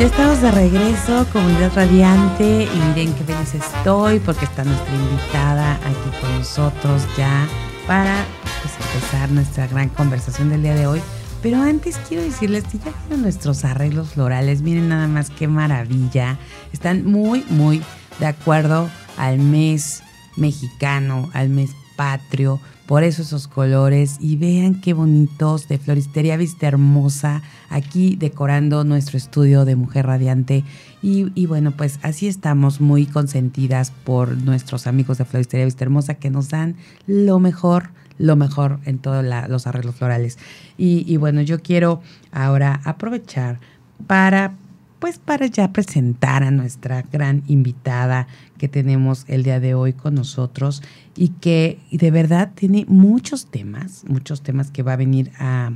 Ya 0.00 0.06
estamos 0.06 0.40
de 0.40 0.50
regreso, 0.50 1.26
comunidad 1.30 1.72
radiante, 1.74 2.64
y 2.64 2.78
miren 2.88 3.12
qué 3.12 3.22
feliz 3.22 3.54
estoy 3.54 4.18
porque 4.20 4.46
está 4.46 4.64
nuestra 4.64 4.94
invitada 4.94 5.74
aquí 5.74 6.18
con 6.22 6.38
nosotros 6.38 7.02
ya 7.18 7.46
para 7.86 8.24
pues, 8.62 8.72
empezar 8.94 9.30
nuestra 9.30 9.66
gran 9.66 9.90
conversación 9.90 10.48
del 10.48 10.62
día 10.62 10.74
de 10.74 10.86
hoy. 10.86 11.02
Pero 11.42 11.60
antes 11.60 11.98
quiero 12.08 12.22
decirles 12.22 12.64
que 12.64 12.78
ya 12.78 12.94
vieron 13.02 13.20
nuestros 13.20 13.62
arreglos 13.66 14.12
florales, 14.14 14.62
miren 14.62 14.88
nada 14.88 15.06
más 15.06 15.28
qué 15.28 15.48
maravilla. 15.48 16.38
Están 16.72 17.04
muy, 17.04 17.44
muy 17.50 17.82
de 18.20 18.26
acuerdo 18.26 18.88
al 19.18 19.38
mes 19.38 20.02
mexicano, 20.34 21.28
al 21.34 21.50
mes 21.50 21.72
patrio. 22.00 22.58
Por 22.86 23.04
eso 23.04 23.20
esos 23.20 23.46
colores 23.46 24.16
y 24.20 24.36
vean 24.36 24.80
qué 24.80 24.94
bonitos 24.94 25.68
de 25.68 25.76
Floristería 25.76 26.38
Vista 26.38 26.66
Hermosa 26.66 27.42
aquí 27.68 28.16
decorando 28.16 28.84
nuestro 28.84 29.18
estudio 29.18 29.66
de 29.66 29.76
Mujer 29.76 30.06
Radiante. 30.06 30.64
Y, 31.02 31.44
bueno, 31.44 31.72
pues 31.72 31.98
así 32.02 32.26
estamos 32.26 32.80
muy 32.80 33.04
consentidas 33.04 33.92
por 34.04 34.34
nuestros 34.34 34.86
amigos 34.86 35.18
de 35.18 35.26
Floristería 35.26 35.66
Vista 35.66 35.84
Hermosa 35.84 36.14
que 36.14 36.30
nos 36.30 36.48
dan 36.48 36.76
lo 37.06 37.38
mejor, 37.38 37.90
lo 38.16 38.34
mejor 38.34 38.80
en 38.86 38.98
todos 38.98 39.22
los 39.22 39.66
arreglos 39.66 39.96
florales. 39.96 40.38
Y, 40.78 41.04
y 41.06 41.18
bueno, 41.18 41.42
yo 41.42 41.60
quiero 41.60 42.00
ahora 42.32 42.80
aprovechar 42.84 43.60
para 44.06 44.54
pues 45.00 45.18
para 45.18 45.46
ya 45.46 45.72
presentar 45.72 46.44
a 46.44 46.50
nuestra 46.50 47.02
gran 47.10 47.42
invitada 47.48 48.28
que 48.58 48.68
tenemos 48.68 49.24
el 49.26 49.42
día 49.42 49.58
de 49.58 49.74
hoy 49.74 49.94
con 49.94 50.14
nosotros 50.14 50.82
y 51.16 51.30
que 51.30 51.78
de 51.90 52.10
verdad 52.10 52.52
tiene 52.54 52.84
muchos 52.86 53.46
temas, 53.46 54.04
muchos 54.06 54.42
temas 54.42 54.70
que 54.70 54.82
va 54.82 54.92
a 54.92 54.96
venir 54.96 55.32
a, 55.38 55.72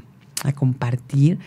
compartir. 0.55 1.39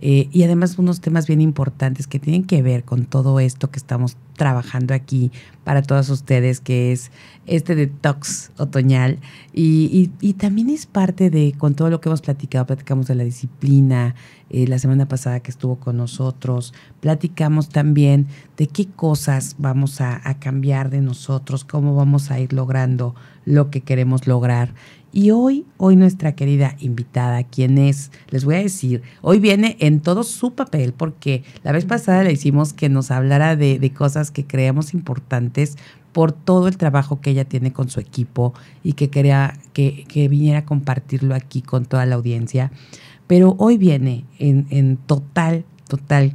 Eh, 0.00 0.28
y 0.32 0.44
además 0.44 0.78
unos 0.78 1.00
temas 1.00 1.26
bien 1.26 1.40
importantes 1.40 2.06
que 2.06 2.18
tienen 2.18 2.44
que 2.44 2.62
ver 2.62 2.84
con 2.84 3.04
todo 3.04 3.40
esto 3.40 3.70
que 3.70 3.78
estamos 3.78 4.16
trabajando 4.36 4.94
aquí 4.94 5.32
para 5.64 5.82
todos 5.82 6.08
ustedes, 6.08 6.60
que 6.60 6.92
es 6.92 7.10
este 7.46 7.74
detox 7.74 8.52
otoñal. 8.56 9.18
Y, 9.52 10.10
y, 10.20 10.32
también 10.34 10.70
es 10.70 10.86
parte 10.86 11.30
de, 11.30 11.52
con 11.58 11.74
todo 11.74 11.90
lo 11.90 12.00
que 12.00 12.08
hemos 12.08 12.22
platicado, 12.22 12.66
platicamos 12.66 13.08
de 13.08 13.16
la 13.16 13.24
disciplina, 13.24 14.14
eh, 14.50 14.66
la 14.68 14.78
semana 14.78 15.08
pasada 15.08 15.40
que 15.40 15.50
estuvo 15.50 15.76
con 15.76 15.96
nosotros, 15.96 16.72
platicamos 17.00 17.68
también 17.68 18.28
de 18.56 18.68
qué 18.68 18.86
cosas 18.86 19.56
vamos 19.58 20.00
a 20.00 20.38
cambiar 20.38 20.90
de 20.90 21.00
nosotros, 21.00 21.64
cómo 21.64 21.96
vamos 21.96 22.30
a 22.30 22.38
ir 22.38 22.52
logrando 22.52 23.14
lo 23.44 23.70
que 23.70 23.80
queremos 23.80 24.26
lograr. 24.26 24.74
Y 25.12 25.30
hoy, 25.30 25.64
hoy 25.78 25.96
nuestra 25.96 26.32
querida 26.34 26.76
invitada, 26.80 27.42
quien 27.42 27.78
es, 27.78 28.10
les 28.28 28.44
voy 28.44 28.56
a 28.56 28.62
decir, 28.62 29.02
hoy 29.22 29.38
viene 29.38 29.76
en 29.80 30.00
todo 30.00 30.22
su 30.22 30.52
papel, 30.52 30.92
porque 30.92 31.44
la 31.62 31.72
vez 31.72 31.86
pasada 31.86 32.24
le 32.24 32.32
hicimos 32.32 32.74
que 32.74 32.88
nos 32.88 33.10
hablara 33.10 33.56
de, 33.56 33.78
de 33.78 33.92
cosas 33.92 34.30
que 34.30 34.46
creemos 34.46 34.92
importantes 34.92 35.76
por 36.12 36.32
todo 36.32 36.68
el 36.68 36.76
trabajo 36.76 37.20
que 37.20 37.30
ella 37.30 37.44
tiene 37.44 37.72
con 37.72 37.88
su 37.88 38.00
equipo 38.00 38.52
y 38.82 38.94
que 38.94 39.08
quería 39.08 39.58
que, 39.72 40.04
que 40.08 40.28
viniera 40.28 40.60
a 40.60 40.64
compartirlo 40.64 41.34
aquí 41.34 41.62
con 41.62 41.86
toda 41.86 42.06
la 42.06 42.16
audiencia. 42.16 42.70
Pero 43.26 43.56
hoy 43.58 43.78
viene 43.78 44.24
en, 44.38 44.66
en 44.70 44.96
total, 44.96 45.64
total 45.88 46.32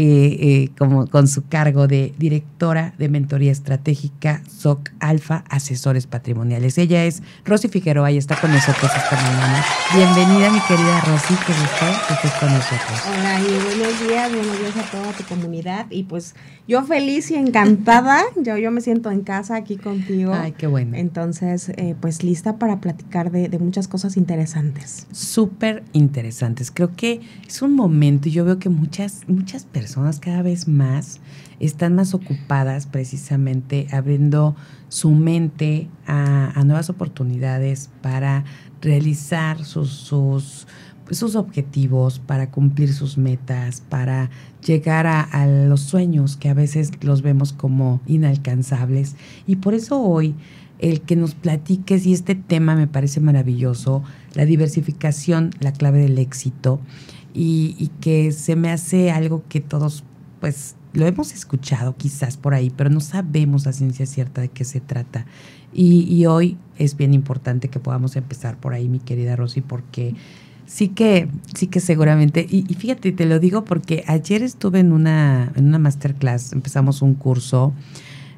eh, 0.00 0.36
eh, 0.40 0.70
como 0.78 1.08
con 1.08 1.26
su 1.26 1.48
cargo 1.48 1.88
de 1.88 2.14
directora 2.18 2.94
de 2.98 3.08
mentoría 3.08 3.50
estratégica 3.50 4.44
SOC 4.48 4.90
Alfa 5.00 5.42
Asesores 5.50 6.06
Patrimoniales. 6.06 6.78
Ella 6.78 7.04
es 7.04 7.20
Rosy 7.44 7.66
Figueroa 7.66 8.12
y 8.12 8.16
está 8.16 8.40
con 8.40 8.52
nosotros 8.52 8.92
esta 8.94 9.16
mañana. 9.16 9.64
Bienvenida, 9.92 10.50
mi 10.52 10.60
querida 10.60 11.00
Rosy, 11.00 11.34
que 11.44 11.52
gusto 11.52 11.86
que 12.06 12.14
estés 12.14 12.32
con 12.38 12.48
nosotros. 12.48 13.00
Hola 13.08 13.40
y 13.40 13.64
buenos 13.64 14.08
días, 14.08 14.32
buenos 14.32 14.58
días 14.60 14.76
a 14.76 14.88
toda 14.88 15.12
tu 15.14 15.24
comunidad. 15.24 15.86
Y 15.90 16.04
pues 16.04 16.36
yo 16.68 16.84
feliz 16.84 17.32
y 17.32 17.34
encantada, 17.34 18.22
yo, 18.36 18.56
yo 18.56 18.70
me 18.70 18.80
siento 18.80 19.10
en 19.10 19.22
casa 19.22 19.56
aquí 19.56 19.78
contigo. 19.78 20.32
Ay, 20.32 20.52
qué 20.52 20.68
bueno. 20.68 20.96
Entonces, 20.96 21.70
eh, 21.70 21.96
pues 22.00 22.22
lista 22.22 22.56
para 22.58 22.80
platicar 22.80 23.32
de, 23.32 23.48
de 23.48 23.58
muchas 23.58 23.88
cosas 23.88 24.16
interesantes. 24.16 25.08
Súper 25.10 25.82
interesantes. 25.92 26.70
Creo 26.70 26.94
que 26.94 27.20
es 27.48 27.62
un 27.62 27.74
momento, 27.74 28.28
y 28.28 28.32
yo 28.32 28.44
veo 28.44 28.60
que 28.60 28.68
muchas, 28.68 29.22
muchas 29.26 29.64
personas 29.64 29.87
personas 29.88 30.20
cada 30.20 30.42
vez 30.42 30.68
más 30.68 31.18
están 31.60 31.94
más 31.94 32.12
ocupadas 32.12 32.84
precisamente 32.84 33.86
abriendo 33.90 34.54
su 34.90 35.12
mente 35.12 35.88
a, 36.06 36.62
nuevas 36.66 36.90
oportunidades 36.90 37.88
para 38.02 38.44
realizar 38.82 39.64
sus, 39.64 39.90
sus, 39.90 40.66
sus, 41.10 41.36
objetivos, 41.36 42.18
para 42.18 42.50
cumplir 42.50 42.92
sus 42.92 43.16
metas, 43.16 43.80
para 43.80 44.28
llegar 44.62 45.06
a, 45.06 45.22
a 45.22 45.46
los 45.46 45.80
sueños 45.80 46.36
que 46.36 46.50
a 46.50 46.54
veces 46.54 46.90
los 47.02 47.22
vemos 47.22 47.54
como 47.54 48.02
inalcanzables. 48.06 49.16
Y 49.46 49.56
por 49.56 49.72
eso 49.72 50.02
hoy 50.02 50.34
el 50.80 51.00
que 51.00 51.16
nos 51.16 51.34
platiques, 51.34 52.04
y 52.04 52.12
este 52.12 52.34
tema 52.34 52.76
me 52.76 52.88
parece 52.88 53.20
maravilloso, 53.20 54.02
la 54.34 54.44
diversificación, 54.44 55.50
la 55.60 55.72
clave 55.72 56.00
del 56.00 56.18
éxito 56.18 56.78
y, 57.40 57.90
que 58.00 58.32
se 58.32 58.56
me 58.56 58.70
hace 58.70 59.12
algo 59.12 59.44
que 59.48 59.60
todos, 59.60 60.02
pues, 60.40 60.74
lo 60.92 61.06
hemos 61.06 61.32
escuchado 61.32 61.96
quizás 61.96 62.36
por 62.36 62.54
ahí, 62.54 62.70
pero 62.74 62.90
no 62.90 63.00
sabemos 63.00 63.66
a 63.66 63.72
ciencia 63.72 64.06
cierta 64.06 64.40
de 64.40 64.48
qué 64.48 64.64
se 64.64 64.80
trata. 64.80 65.24
Y, 65.72 66.26
hoy 66.26 66.56
es 66.78 66.96
bien 66.96 67.14
importante 67.14 67.68
que 67.68 67.78
podamos 67.78 68.16
empezar 68.16 68.56
por 68.56 68.74
ahí, 68.74 68.88
mi 68.88 68.98
querida 68.98 69.36
Rosy, 69.36 69.60
porque 69.60 70.14
sí 70.66 70.88
que, 70.88 71.28
sí 71.54 71.68
que 71.68 71.78
seguramente, 71.78 72.44
y, 72.50 72.62
fíjate, 72.74 73.12
te 73.12 73.26
lo 73.26 73.38
digo 73.38 73.64
porque 73.64 74.02
ayer 74.08 74.42
estuve 74.42 74.80
en 74.80 74.92
una, 74.92 75.52
en 75.54 75.68
una 75.68 75.78
masterclass, 75.78 76.52
empezamos 76.52 77.02
un 77.02 77.14
curso. 77.14 77.72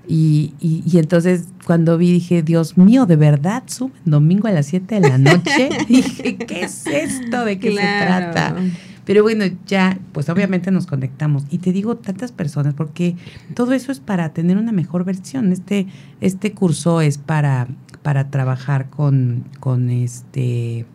Y, 0.06 0.54
y, 0.60 0.98
entonces 0.98 1.46
cuando 1.64 1.96
vi 1.96 2.10
dije, 2.10 2.42
Dios 2.42 2.76
mío, 2.76 3.06
¿de 3.06 3.14
verdad 3.14 3.62
suben 3.66 3.92
domingo 4.04 4.48
a 4.48 4.50
las 4.50 4.66
7 4.66 4.96
de 4.96 5.08
la 5.08 5.18
noche? 5.18 5.70
dije, 5.88 6.36
¿qué 6.36 6.64
es 6.64 6.84
esto? 6.86 7.44
¿De 7.44 7.60
qué 7.60 7.70
se 7.70 7.76
trata? 7.76 8.56
Pero 9.04 9.22
bueno, 9.22 9.44
ya, 9.66 9.98
pues 10.12 10.28
obviamente 10.28 10.70
nos 10.70 10.86
conectamos. 10.86 11.44
Y 11.50 11.58
te 11.58 11.72
digo 11.72 11.96
tantas 11.96 12.32
personas, 12.32 12.74
porque 12.74 13.16
todo 13.54 13.72
eso 13.72 13.92
es 13.92 14.00
para 14.00 14.32
tener 14.32 14.56
una 14.56 14.72
mejor 14.72 15.04
versión. 15.04 15.52
Este, 15.52 15.86
este 16.20 16.52
curso 16.52 17.00
es 17.00 17.18
para, 17.18 17.68
para 18.02 18.30
trabajar 18.30 18.90
con, 18.90 19.44
con 19.60 19.90
este 19.90 20.86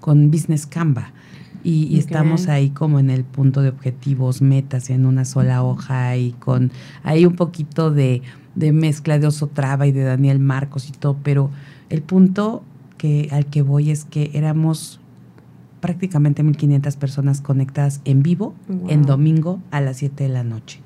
con 0.00 0.30
Business 0.30 0.66
Canva. 0.66 1.12
Y, 1.62 1.98
estamos 1.98 2.48
ahí 2.48 2.68
como 2.68 2.98
en 2.98 3.08
el 3.08 3.24
punto 3.24 3.62
de 3.62 3.70
objetivos, 3.70 4.42
metas 4.42 4.90
en 4.90 5.06
una 5.06 5.24
sola 5.24 5.62
hoja 5.62 6.14
y 6.18 6.32
con 6.32 6.70
ahí 7.04 7.24
un 7.24 7.36
poquito 7.36 7.90
de, 7.90 8.20
de 8.54 8.72
mezcla 8.72 9.18
de 9.18 9.26
Oso 9.26 9.46
Traba 9.46 9.86
y 9.86 9.92
de 9.92 10.02
Daniel 10.02 10.40
Marcos 10.40 10.90
y 10.90 10.92
todo, 10.92 11.16
pero 11.22 11.48
el 11.88 12.02
punto 12.02 12.62
que 12.98 13.30
al 13.32 13.46
que 13.46 13.62
voy 13.62 13.90
es 13.90 14.04
que 14.04 14.30
éramos 14.34 15.00
prácticamente 15.84 16.42
1.500 16.42 16.96
personas 16.96 17.42
conectadas 17.42 18.00
en 18.06 18.22
vivo 18.22 18.54
en 18.88 19.02
domingo 19.02 19.60
a 19.70 19.82
las 19.82 19.98
7 19.98 20.24
de 20.24 20.30
la 20.30 20.42
noche. 20.42 20.80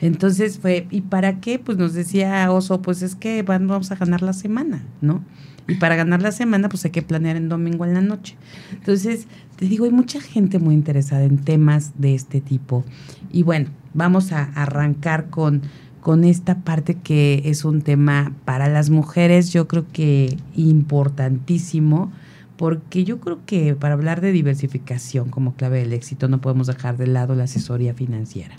Entonces 0.00 0.58
fue, 0.58 0.86
¿y 0.90 1.00
para 1.00 1.40
qué? 1.40 1.58
Pues 1.58 1.78
nos 1.78 1.94
decía 1.94 2.52
Oso, 2.52 2.82
pues 2.82 3.00
es 3.00 3.14
que 3.14 3.42
vamos 3.42 3.90
a 3.90 3.94
ganar 3.94 4.20
la 4.20 4.34
semana, 4.34 4.84
¿no? 5.00 5.24
Y 5.66 5.76
para 5.76 5.96
ganar 5.96 6.20
la 6.20 6.30
semana, 6.30 6.68
pues 6.68 6.84
hay 6.84 6.90
que 6.90 7.00
planear 7.00 7.36
en 7.36 7.48
domingo 7.48 7.86
en 7.86 7.94
la 7.94 8.02
noche. 8.02 8.36
Entonces, 8.72 9.28
te 9.56 9.64
digo, 9.64 9.86
hay 9.86 9.92
mucha 9.92 10.20
gente 10.20 10.58
muy 10.58 10.74
interesada 10.74 11.24
en 11.24 11.38
temas 11.38 11.92
de 11.96 12.14
este 12.14 12.42
tipo. 12.42 12.84
Y 13.32 13.44
bueno, 13.44 13.70
vamos 13.94 14.32
a 14.32 14.42
arrancar 14.42 15.30
con, 15.30 15.62
con 16.02 16.24
esta 16.24 16.56
parte 16.58 16.96
que 16.96 17.40
es 17.46 17.64
un 17.64 17.80
tema 17.80 18.34
para 18.44 18.68
las 18.68 18.90
mujeres, 18.90 19.54
yo 19.54 19.66
creo 19.68 19.86
que 19.90 20.36
importantísimo 20.54 22.12
porque 22.56 23.04
yo 23.04 23.20
creo 23.20 23.40
que 23.46 23.74
para 23.74 23.94
hablar 23.94 24.20
de 24.20 24.32
diversificación 24.32 25.28
como 25.28 25.54
clave 25.54 25.80
del 25.80 25.92
éxito 25.92 26.28
no 26.28 26.40
podemos 26.40 26.66
dejar 26.66 26.96
de 26.96 27.06
lado 27.06 27.34
la 27.34 27.44
asesoría 27.44 27.94
financiera. 27.94 28.56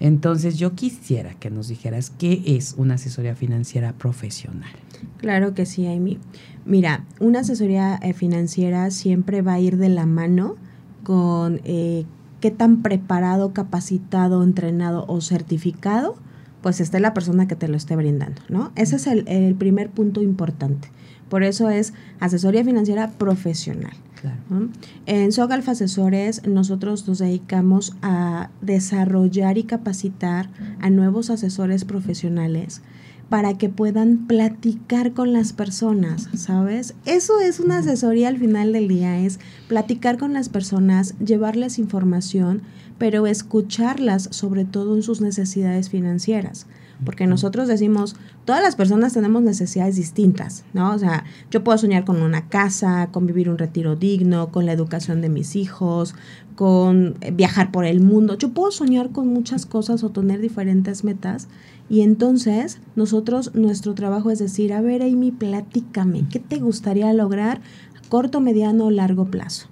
Entonces 0.00 0.58
yo 0.58 0.74
quisiera 0.74 1.34
que 1.34 1.50
nos 1.50 1.68
dijeras 1.68 2.10
qué 2.10 2.42
es 2.46 2.74
una 2.78 2.94
asesoría 2.94 3.36
financiera 3.36 3.92
profesional. 3.92 4.70
Claro 5.18 5.52
que 5.52 5.66
sí, 5.66 5.86
Amy. 5.86 6.18
Mira, 6.64 7.04
una 7.20 7.40
asesoría 7.40 7.98
eh, 8.02 8.14
financiera 8.14 8.90
siempre 8.90 9.42
va 9.42 9.54
a 9.54 9.60
ir 9.60 9.76
de 9.76 9.90
la 9.90 10.06
mano 10.06 10.56
con 11.02 11.60
eh, 11.64 12.06
qué 12.40 12.50
tan 12.50 12.80
preparado, 12.80 13.52
capacitado, 13.52 14.42
entrenado 14.42 15.04
o 15.06 15.20
certificado, 15.20 16.16
pues 16.62 16.80
esté 16.80 16.98
la 16.98 17.12
persona 17.12 17.46
que 17.46 17.56
te 17.56 17.68
lo 17.68 17.76
esté 17.76 17.94
brindando, 17.96 18.40
¿no? 18.48 18.72
Ese 18.76 18.96
es 18.96 19.06
el, 19.06 19.28
el 19.28 19.54
primer 19.54 19.90
punto 19.90 20.22
importante. 20.22 20.88
Por 21.30 21.44
eso 21.44 21.70
es 21.70 21.94
asesoría 22.18 22.62
financiera 22.64 23.12
profesional. 23.12 23.94
En 25.06 25.32
Sogalf 25.32 25.66
Asesores 25.70 26.46
nosotros 26.46 27.08
nos 27.08 27.20
dedicamos 27.20 27.96
a 28.02 28.50
desarrollar 28.60 29.56
y 29.56 29.62
capacitar 29.62 30.50
a 30.80 30.90
nuevos 30.90 31.30
asesores 31.30 31.86
profesionales 31.86 32.82
para 33.30 33.56
que 33.56 33.68
puedan 33.68 34.26
platicar 34.26 35.12
con 35.12 35.32
las 35.32 35.52
personas, 35.52 36.28
¿sabes? 36.34 36.94
Eso 37.06 37.38
es 37.40 37.60
una 37.60 37.78
asesoría 37.78 38.28
al 38.28 38.38
final 38.38 38.72
del 38.72 38.88
día, 38.88 39.20
es 39.20 39.38
platicar 39.68 40.18
con 40.18 40.32
las 40.32 40.48
personas, 40.48 41.14
llevarles 41.24 41.78
información, 41.78 42.62
pero 42.98 43.28
escucharlas 43.28 44.28
sobre 44.32 44.64
todo 44.64 44.96
en 44.96 45.02
sus 45.02 45.20
necesidades 45.20 45.90
financieras. 45.90 46.66
Porque 47.04 47.26
nosotros 47.26 47.68
decimos, 47.68 48.16
todas 48.44 48.62
las 48.62 48.76
personas 48.76 49.14
tenemos 49.14 49.42
necesidades 49.42 49.96
distintas, 49.96 50.64
¿no? 50.74 50.94
O 50.94 50.98
sea, 50.98 51.24
yo 51.50 51.64
puedo 51.64 51.78
soñar 51.78 52.04
con 52.04 52.20
una 52.22 52.48
casa, 52.48 53.08
con 53.10 53.26
vivir 53.26 53.48
un 53.48 53.58
retiro 53.58 53.96
digno, 53.96 54.50
con 54.50 54.66
la 54.66 54.72
educación 54.72 55.20
de 55.20 55.28
mis 55.28 55.56
hijos, 55.56 56.14
con 56.54 57.16
eh, 57.22 57.30
viajar 57.30 57.72
por 57.72 57.86
el 57.86 58.00
mundo. 58.00 58.36
Yo 58.36 58.50
puedo 58.50 58.70
soñar 58.70 59.10
con 59.10 59.28
muchas 59.28 59.64
cosas 59.64 60.04
o 60.04 60.10
tener 60.10 60.40
diferentes 60.40 61.04
metas. 61.04 61.48
Y 61.88 62.02
entonces 62.02 62.80
nosotros, 62.96 63.54
nuestro 63.54 63.94
trabajo 63.94 64.30
es 64.30 64.38
decir, 64.38 64.72
a 64.72 64.80
ver, 64.80 65.02
Amy, 65.02 65.30
platícame, 65.30 66.26
¿qué 66.30 66.38
te 66.38 66.58
gustaría 66.58 67.12
lograr 67.12 67.62
a 67.96 68.08
corto, 68.08 68.40
mediano 68.40 68.86
o 68.86 68.90
largo 68.90 69.24
plazo? 69.24 69.68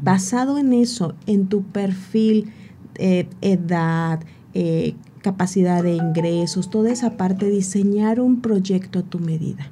Basado 0.00 0.58
en 0.58 0.72
eso, 0.72 1.14
en 1.26 1.48
tu 1.48 1.62
perfil, 1.62 2.52
eh, 2.94 3.28
edad, 3.40 4.20
eh, 4.54 4.94
capacidad 5.22 5.82
de 5.82 5.94
ingresos, 5.94 6.70
toda 6.70 6.90
esa 6.90 7.16
parte, 7.16 7.48
diseñar 7.50 8.20
un 8.20 8.40
proyecto 8.40 9.00
a 9.00 9.02
tu 9.02 9.18
medida. 9.18 9.70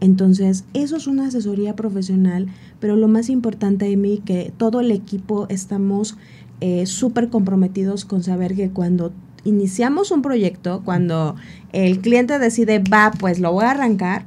Entonces, 0.00 0.64
eso 0.74 0.96
es 0.96 1.06
una 1.06 1.28
asesoría 1.28 1.76
profesional, 1.76 2.48
pero 2.80 2.96
lo 2.96 3.08
más 3.08 3.30
importante 3.30 3.86
de 3.86 3.96
mí, 3.96 4.20
que 4.24 4.52
todo 4.56 4.80
el 4.80 4.90
equipo 4.90 5.46
estamos 5.48 6.16
eh, 6.60 6.86
súper 6.86 7.30
comprometidos 7.30 8.04
con 8.04 8.22
saber 8.22 8.54
que 8.54 8.70
cuando 8.70 9.12
iniciamos 9.44 10.10
un 10.10 10.22
proyecto, 10.22 10.82
cuando 10.84 11.36
el 11.72 12.00
cliente 12.00 12.38
decide, 12.38 12.78
va, 12.80 13.12
pues 13.18 13.38
lo 13.38 13.52
voy 13.52 13.64
a 13.64 13.70
arrancar, 13.70 14.26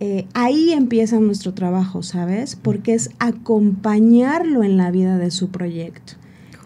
eh, 0.00 0.26
ahí 0.34 0.72
empieza 0.72 1.18
nuestro 1.18 1.54
trabajo, 1.54 2.02
¿sabes? 2.02 2.54
Porque 2.54 2.94
es 2.94 3.10
acompañarlo 3.18 4.62
en 4.62 4.76
la 4.76 4.90
vida 4.90 5.18
de 5.18 5.30
su 5.30 5.48
proyecto. 5.50 6.14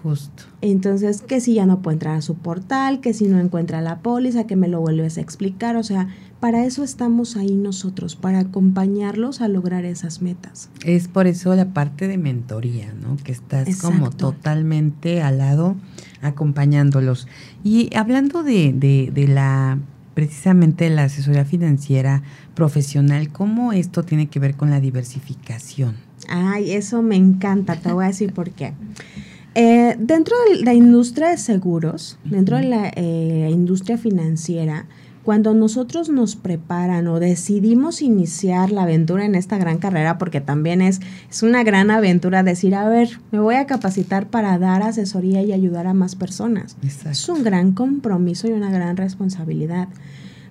Justo. 0.02 0.44
Entonces, 0.62 1.22
que 1.22 1.40
si 1.40 1.54
ya 1.54 1.66
no 1.66 1.80
puede 1.80 1.94
entrar 1.94 2.16
a 2.16 2.22
su 2.22 2.34
portal, 2.34 3.00
que 3.00 3.14
si 3.14 3.26
no 3.26 3.38
encuentra 3.38 3.80
la 3.80 4.00
póliza, 4.00 4.46
que 4.46 4.56
me 4.56 4.66
lo 4.66 4.80
vuelves 4.80 5.16
a 5.16 5.20
explicar. 5.20 5.76
O 5.76 5.84
sea, 5.84 6.08
para 6.40 6.64
eso 6.64 6.82
estamos 6.82 7.36
ahí 7.36 7.54
nosotros, 7.54 8.16
para 8.16 8.40
acompañarlos 8.40 9.40
a 9.40 9.46
lograr 9.46 9.84
esas 9.84 10.20
metas. 10.20 10.70
Es 10.84 11.06
por 11.06 11.28
eso 11.28 11.54
la 11.54 11.66
parte 11.66 12.08
de 12.08 12.18
mentoría, 12.18 12.92
¿no? 13.00 13.16
Que 13.16 13.30
estás 13.30 13.80
como 13.80 14.10
totalmente 14.10 15.22
al 15.22 15.38
lado 15.38 15.76
acompañándolos. 16.20 17.28
Y 17.62 17.94
hablando 17.94 18.42
de, 18.42 18.72
de, 18.72 19.10
de 19.14 19.28
la 19.28 19.78
precisamente 20.14 20.90
la 20.90 21.04
asesoría 21.04 21.44
financiera 21.44 22.22
profesional, 22.54 23.30
¿cómo 23.30 23.72
esto 23.72 24.02
tiene 24.02 24.26
que 24.26 24.40
ver 24.40 24.56
con 24.56 24.68
la 24.68 24.80
diversificación? 24.80 25.96
Ay, 26.28 26.72
eso 26.72 27.02
me 27.02 27.16
encanta, 27.16 27.76
te 27.76 27.92
voy 27.92 28.04
a 28.04 28.08
decir 28.08 28.32
por 28.32 28.50
qué. 28.50 28.74
Eh, 29.54 29.96
dentro 29.98 30.34
de 30.48 30.64
la 30.64 30.72
industria 30.72 31.28
de 31.28 31.36
seguros, 31.36 32.18
dentro 32.24 32.56
de 32.56 32.64
la 32.64 32.88
eh, 32.88 33.48
industria 33.50 33.98
financiera, 33.98 34.86
cuando 35.24 35.54
nosotros 35.54 36.08
nos 36.08 36.34
preparan 36.36 37.06
o 37.06 37.20
decidimos 37.20 38.02
iniciar 38.02 38.72
la 38.72 38.82
aventura 38.82 39.24
en 39.24 39.34
esta 39.34 39.58
gran 39.58 39.78
carrera, 39.78 40.18
porque 40.18 40.40
también 40.40 40.82
es, 40.82 41.00
es 41.30 41.42
una 41.42 41.62
gran 41.62 41.90
aventura 41.90 42.42
decir, 42.42 42.74
a 42.74 42.88
ver, 42.88 43.20
me 43.30 43.38
voy 43.38 43.54
a 43.54 43.66
capacitar 43.66 44.28
para 44.28 44.58
dar 44.58 44.82
asesoría 44.82 45.42
y 45.42 45.52
ayudar 45.52 45.86
a 45.86 45.94
más 45.94 46.16
personas. 46.16 46.76
Es 46.82 47.28
un 47.28 47.44
gran 47.44 47.72
compromiso 47.72 48.48
y 48.48 48.52
una 48.52 48.70
gran 48.70 48.96
responsabilidad. 48.96 49.88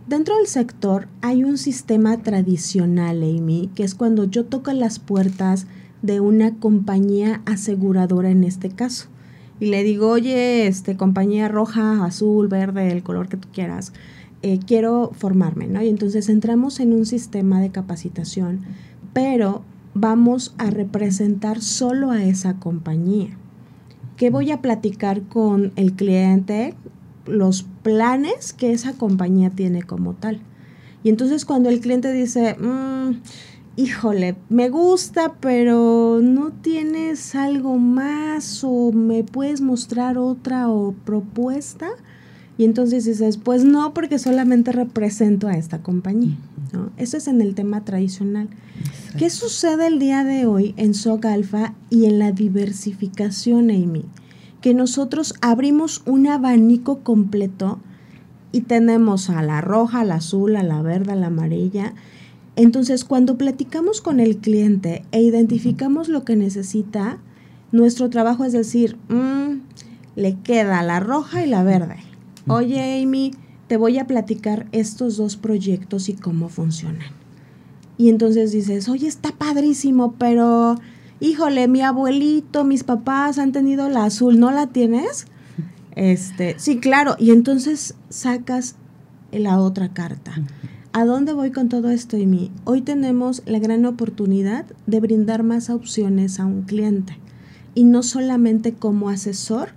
Dentro 0.07 0.37
del 0.37 0.47
sector 0.47 1.07
hay 1.21 1.43
un 1.43 1.57
sistema 1.57 2.17
tradicional, 2.17 3.23
Amy, 3.23 3.69
que 3.75 3.83
es 3.83 3.95
cuando 3.95 4.25
yo 4.25 4.45
toco 4.45 4.71
las 4.73 4.99
puertas 4.99 5.67
de 6.01 6.19
una 6.19 6.55
compañía 6.55 7.41
aseguradora 7.45 8.29
en 8.29 8.43
este 8.43 8.69
caso. 8.69 9.07
Y 9.59 9.67
le 9.67 9.83
digo, 9.83 10.09
oye, 10.09 10.65
este, 10.67 10.97
compañía 10.97 11.47
roja, 11.47 12.03
azul, 12.03 12.47
verde, 12.47 12.91
el 12.91 13.03
color 13.03 13.29
que 13.29 13.37
tú 13.37 13.47
quieras, 13.53 13.93
eh, 14.41 14.59
quiero 14.65 15.11
formarme, 15.13 15.67
¿no? 15.67 15.83
Y 15.83 15.87
entonces 15.87 16.29
entramos 16.29 16.79
en 16.79 16.93
un 16.93 17.05
sistema 17.05 17.61
de 17.61 17.69
capacitación, 17.69 18.61
pero 19.13 19.61
vamos 19.93 20.55
a 20.57 20.71
representar 20.71 21.61
solo 21.61 22.09
a 22.09 22.23
esa 22.23 22.55
compañía. 22.55 23.37
¿Qué 24.17 24.31
voy 24.31 24.51
a 24.51 24.61
platicar 24.61 25.21
con 25.23 25.73
el 25.75 25.93
cliente? 25.93 26.73
Los 27.27 27.63
planes 27.83 28.53
que 28.53 28.71
esa 28.71 28.93
compañía 28.93 29.51
tiene 29.51 29.83
como 29.83 30.13
tal. 30.13 30.41
Y 31.03 31.09
entonces 31.09 31.45
cuando 31.45 31.69
el 31.69 31.79
cliente 31.79 32.11
dice, 32.11 32.55
mmm, 32.59 33.17
híjole, 33.75 34.35
me 34.49 34.69
gusta, 34.69 35.33
pero 35.39 36.19
no 36.21 36.51
tienes 36.51 37.35
algo 37.35 37.77
más 37.77 38.63
o 38.63 38.91
me 38.91 39.23
puedes 39.23 39.61
mostrar 39.61 40.17
otra 40.17 40.69
o 40.69 40.93
propuesta. 41.05 41.89
Y 42.57 42.65
entonces 42.65 43.05
dices, 43.05 43.37
pues 43.37 43.63
no, 43.63 43.93
porque 43.93 44.19
solamente 44.19 44.71
represento 44.71 45.47
a 45.47 45.53
esta 45.53 45.81
compañía. 45.81 46.37
¿no? 46.73 46.91
Eso 46.97 47.17
es 47.17 47.27
en 47.27 47.41
el 47.41 47.55
tema 47.55 47.83
tradicional. 47.83 48.49
¿Qué 49.17 49.29
sucede 49.29 49.87
el 49.87 49.99
día 49.99 50.23
de 50.23 50.45
hoy 50.45 50.73
en 50.77 50.93
SOC 50.93 51.25
Alpha 51.25 51.73
y 51.89 52.05
en 52.05 52.19
la 52.19 52.31
diversificación, 52.31 53.71
Amy? 53.71 54.05
Que 54.61 54.73
nosotros 54.73 55.33
abrimos 55.41 56.03
un 56.05 56.27
abanico 56.27 56.99
completo 56.99 57.79
y 58.51 58.61
tenemos 58.61 59.29
a 59.29 59.41
la 59.41 59.61
roja, 59.61 60.01
a 60.01 60.05
la 60.05 60.15
azul, 60.15 60.55
a 60.55 60.63
la 60.63 60.81
verde, 60.81 61.13
a 61.13 61.15
la 61.15 61.27
amarilla, 61.27 61.93
entonces, 62.61 63.05
cuando 63.05 63.37
platicamos 63.37 64.01
con 64.01 64.19
el 64.19 64.37
cliente 64.37 65.05
e 65.11 65.21
identificamos 65.21 66.09
lo 66.09 66.23
que 66.23 66.35
necesita, 66.35 67.17
nuestro 67.71 68.09
trabajo 68.09 68.43
es 68.43 68.53
decir, 68.53 68.97
mm, 69.09 69.61
le 70.15 70.37
queda 70.39 70.83
la 70.83 70.99
roja 70.99 71.45
y 71.45 71.49
la 71.49 71.63
verde. 71.63 71.97
Oye, 72.47 73.01
Amy, 73.01 73.31
te 73.67 73.77
voy 73.77 73.97
a 73.99 74.07
platicar 74.07 74.67
estos 74.73 75.15
dos 75.17 75.37
proyectos 75.37 76.09
y 76.09 76.13
cómo 76.13 76.49
funcionan. 76.49 77.11
Y 77.97 78.09
entonces 78.09 78.51
dices, 78.51 78.89
oye, 78.89 79.07
está 79.07 79.31
padrísimo, 79.31 80.13
pero 80.17 80.75
híjole, 81.19 81.67
mi 81.67 81.81
abuelito, 81.81 82.63
mis 82.63 82.83
papás 82.83 83.37
han 83.37 83.51
tenido 83.51 83.87
la 83.89 84.05
azul, 84.05 84.39
¿no 84.39 84.51
la 84.51 84.67
tienes? 84.67 85.25
Este, 85.93 86.55
sí, 86.57 86.79
claro. 86.79 87.17
Y 87.19 87.31
entonces 87.31 87.95
sacas 88.07 88.75
la 89.31 89.59
otra 89.59 89.89
carta. 89.89 90.33
¿A 90.93 91.05
dónde 91.05 91.31
voy 91.31 91.51
con 91.51 91.69
todo 91.69 91.89
esto, 91.89 92.17
Amy? 92.17 92.51
Hoy 92.65 92.81
tenemos 92.81 93.43
la 93.45 93.59
gran 93.59 93.85
oportunidad 93.85 94.65
de 94.87 94.99
brindar 94.99 95.41
más 95.41 95.69
opciones 95.69 96.37
a 96.37 96.45
un 96.45 96.63
cliente 96.63 97.17
y 97.73 97.85
no 97.85 98.03
solamente 98.03 98.73
como 98.73 99.07
asesor, 99.07 99.69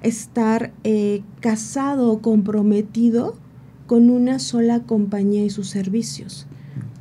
estar 0.00 0.72
eh, 0.82 1.24
casado 1.40 2.10
o 2.10 2.22
comprometido 2.22 3.36
con 3.86 4.08
una 4.08 4.38
sola 4.38 4.80
compañía 4.80 5.44
y 5.44 5.50
sus 5.50 5.68
servicios. 5.68 6.46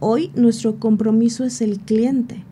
Hoy 0.02 0.32
nuestro 0.36 0.78
compromiso 0.78 1.46
es 1.46 1.62
el 1.62 1.80
cliente 1.80 2.44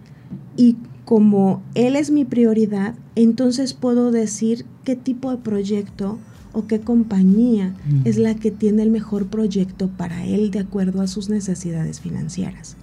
y 0.56 0.78
como 1.04 1.62
él 1.76 1.98
es 1.98 2.12
mi 2.12 2.24
prioridad, 2.24 2.96
entonces 3.16 3.74
puedo 3.74 4.12
decir 4.12 4.66
qué 4.86 4.96
tipo 4.96 5.32
de 5.32 5.38
proyecto 5.38 6.18
o 6.54 6.68
qué 6.68 6.80
compañía 6.80 7.74
es 8.06 8.18
la 8.18 8.36
que 8.36 8.52
tiene 8.52 8.84
el 8.84 8.90
mejor 8.90 9.28
proyecto 9.28 9.88
para 9.90 10.26
él 10.26 10.52
de 10.52 10.60
acuerdo 10.60 11.02
a 11.02 11.08
sus 11.08 11.30
necesidades 11.30 12.00
financieras. 12.00 12.76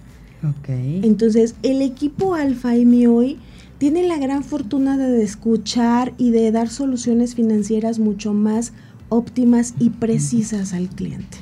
Entonces, 0.67 1.55
el 1.63 1.81
equipo 1.81 2.35
Alfa 2.35 2.75
M 2.75 3.07
hoy 3.07 3.39
tiene 3.77 4.07
la 4.07 4.17
gran 4.17 4.43
fortuna 4.43 4.97
de 4.97 5.23
escuchar 5.23 6.13
y 6.17 6.31
de 6.31 6.51
dar 6.51 6.69
soluciones 6.69 7.35
financieras 7.35 7.99
mucho 7.99 8.33
más 8.33 8.73
óptimas 9.09 9.73
y 9.79 9.91
precisas 9.91 10.73
al 10.73 10.89
cliente. 10.89 11.37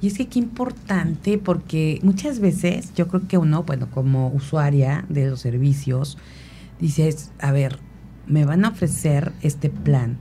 Y 0.00 0.06
es 0.06 0.18
que 0.18 0.26
qué 0.26 0.38
importante 0.38 1.38
porque 1.38 1.98
muchas 2.02 2.38
veces 2.38 2.92
yo 2.94 3.08
creo 3.08 3.26
que 3.26 3.38
uno, 3.38 3.64
bueno, 3.64 3.88
como 3.90 4.28
usuaria 4.28 5.04
de 5.08 5.28
los 5.28 5.40
servicios, 5.40 6.18
dices, 6.80 7.32
a 7.40 7.50
ver, 7.50 7.78
me 8.26 8.44
van 8.44 8.64
a 8.64 8.68
ofrecer 8.68 9.32
este 9.42 9.70
plan, 9.70 10.18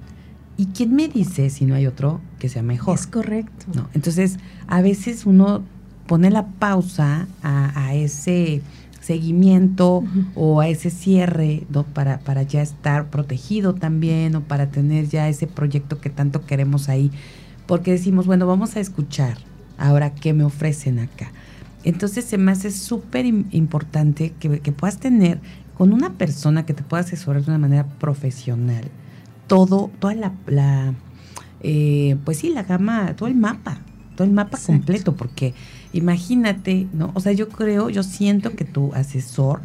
¿Y 0.57 0.67
quién 0.67 0.95
me 0.95 1.07
dice 1.07 1.51
si 1.51 1.65
no 1.65 1.75
hay 1.75 1.85
otro 1.85 2.19
que 2.39 2.49
sea 2.49 2.63
mejor? 2.63 2.95
Es 2.95 3.05
correcto. 3.05 3.87
Entonces, 3.93 4.37
a 4.67 4.81
veces 4.81 5.27
uno 5.27 5.63
pone 6.07 6.31
la 6.31 6.47
pausa 6.47 7.27
a, 7.43 7.93
ese 7.93 8.61
seguimiento 8.99 10.03
o 10.35 10.59
a 10.59 10.67
ese 10.67 10.89
cierre 10.89 11.65
¿no? 11.69 11.83
para, 11.83 12.19
para 12.19 12.41
ya 12.41 12.61
estar 12.61 13.09
protegido 13.09 13.75
también 13.75 14.35
o 14.35 14.41
para 14.41 14.71
tener 14.71 15.07
ya 15.07 15.29
ese 15.29 15.47
proyecto 15.47 16.01
que 16.01 16.09
tanto 16.09 16.45
queremos 16.45 16.89
ahí. 16.89 17.11
Porque 17.67 17.91
decimos, 17.91 18.25
bueno, 18.25 18.47
vamos 18.47 18.75
a 18.75 18.79
escuchar 18.79 19.37
ahora 19.77 20.15
qué 20.15 20.33
me 20.33 20.43
ofrecen 20.43 20.99
acá. 20.99 21.31
Entonces 21.83 22.25
se 22.25 22.37
me 22.37 22.51
hace 22.51 22.71
súper 22.71 23.25
importante 23.25 24.33
que, 24.39 24.59
que 24.59 24.71
puedas 24.71 24.97
tener 24.97 25.39
con 25.77 25.93
una 25.93 26.13
persona 26.13 26.65
que 26.65 26.73
te 26.73 26.81
pueda 26.81 27.03
asesorar 27.03 27.43
de 27.43 27.51
una 27.51 27.59
manera 27.59 27.85
profesional 27.85 28.85
todo, 29.47 29.89
toda 29.99 30.13
la, 30.13 30.33
la 30.45 30.93
eh, 31.61 32.17
pues 32.23 32.37
sí, 32.37 32.49
la 32.49 32.63
gama, 32.63 33.15
todo 33.15 33.27
el 33.27 33.35
mapa, 33.35 33.79
todo 34.15 34.25
el 34.25 34.33
mapa 34.33 34.57
completo, 34.63 35.15
porque 35.15 35.53
imagínate, 35.93 36.87
¿no? 36.93 37.11
O 37.13 37.19
sea, 37.19 37.31
yo 37.31 37.49
creo, 37.49 37.89
yo 37.89 38.03
siento 38.03 38.51
que 38.55 38.65
tu 38.65 38.93
asesor, 38.93 39.61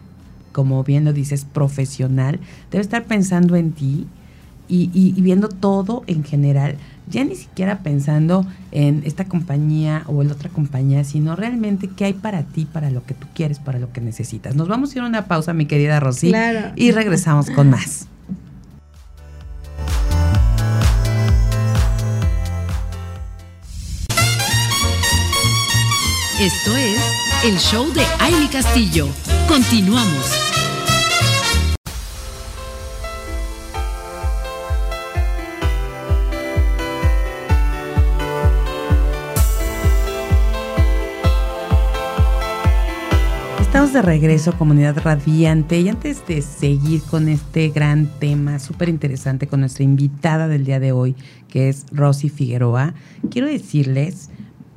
como 0.53 0.85
bien 0.85 1.05
lo 1.05 1.12
dices, 1.12 1.45
profesional, 1.45 2.41
debe 2.71 2.83
estar 2.83 3.05
pensando 3.05 3.57
en 3.57 3.73
ti 3.73 4.07
y, 4.69 4.91
y, 4.95 5.21
viendo 5.21 5.49
todo 5.49 6.03
en 6.07 6.25
general, 6.25 6.77
ya 7.11 7.25
ni 7.25 7.35
siquiera 7.35 7.81
pensando 7.81 8.47
en 8.71 9.03
esta 9.05 9.27
compañía 9.27 10.05
o 10.07 10.23
en 10.23 10.31
otra 10.31 10.49
compañía, 10.49 11.05
sino 11.05 11.37
realmente 11.37 11.89
qué 11.89 12.07
hay 12.07 12.12
para 12.15 12.45
ti, 12.45 12.65
para 12.65 12.91
lo 12.91 13.05
que 13.05 13.12
tú 13.12 13.27
quieres, 13.35 13.59
para 13.59 13.79
lo 13.79 13.93
que 13.93 14.01
necesitas. 14.01 14.55
Nos 14.55 14.69
vamos 14.69 14.93
a 14.95 14.99
ir 14.99 15.05
a 15.05 15.07
una 15.07 15.27
pausa, 15.27 15.53
mi 15.53 15.67
querida 15.67 16.01
Rosy, 16.01 16.33
y 16.77 16.91
regresamos 16.93 17.51
con 17.51 17.69
más. 17.69 18.09
Esto 26.43 26.77
es 26.77 27.01
el 27.45 27.57
show 27.57 27.93
de 27.93 28.03
Aile 28.19 28.49
Castillo. 28.51 29.07
Continuamos. 29.47 30.33
Estamos 43.61 43.93
de 43.93 44.03
regreso, 44.03 44.53
comunidad 44.59 44.99
radiante, 44.99 45.79
y 45.79 45.89
antes 45.89 46.27
de 46.27 46.43
seguir 46.43 47.03
con 47.03 47.29
este 47.29 47.69
gran 47.69 48.09
tema 48.19 48.59
súper 48.59 48.89
interesante 48.89 49.47
con 49.47 49.61
nuestra 49.61 49.85
invitada 49.85 50.49
del 50.49 50.65
día 50.65 50.81
de 50.81 50.91
hoy, 50.91 51.15
que 51.49 51.69
es 51.69 51.87
Rosy 51.93 52.31
Figueroa, 52.31 52.95
quiero 53.31 53.47
decirles 53.47 54.32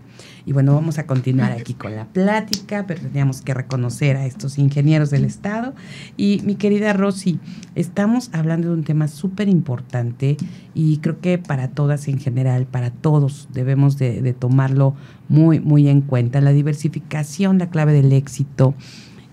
Y 0.45 0.53
bueno, 0.53 0.73
vamos 0.73 0.97
a 0.99 1.05
continuar 1.05 1.51
aquí 1.51 1.73
con 1.73 1.95
la 1.95 2.05
plática, 2.05 2.85
pero 2.87 3.01
teníamos 3.01 3.41
que 3.41 3.53
reconocer 3.53 4.17
a 4.17 4.25
estos 4.25 4.57
ingenieros 4.57 5.09
del 5.09 5.25
Estado. 5.25 5.73
Y 6.17 6.41
mi 6.45 6.55
querida 6.55 6.93
Rosy, 6.93 7.39
estamos 7.75 8.29
hablando 8.33 8.69
de 8.69 8.73
un 8.73 8.83
tema 8.83 9.07
súper 9.07 9.49
importante 9.49 10.37
y 10.73 10.97
creo 10.97 11.19
que 11.19 11.37
para 11.37 11.69
todas 11.69 12.07
en 12.07 12.19
general, 12.19 12.65
para 12.65 12.91
todos 12.91 13.47
debemos 13.53 13.97
de, 13.97 14.21
de 14.21 14.33
tomarlo 14.33 14.95
muy, 15.29 15.59
muy 15.59 15.87
en 15.87 16.01
cuenta. 16.01 16.41
La 16.41 16.51
diversificación, 16.51 17.57
la 17.57 17.69
clave 17.69 17.93
del 17.93 18.11
éxito 18.13 18.75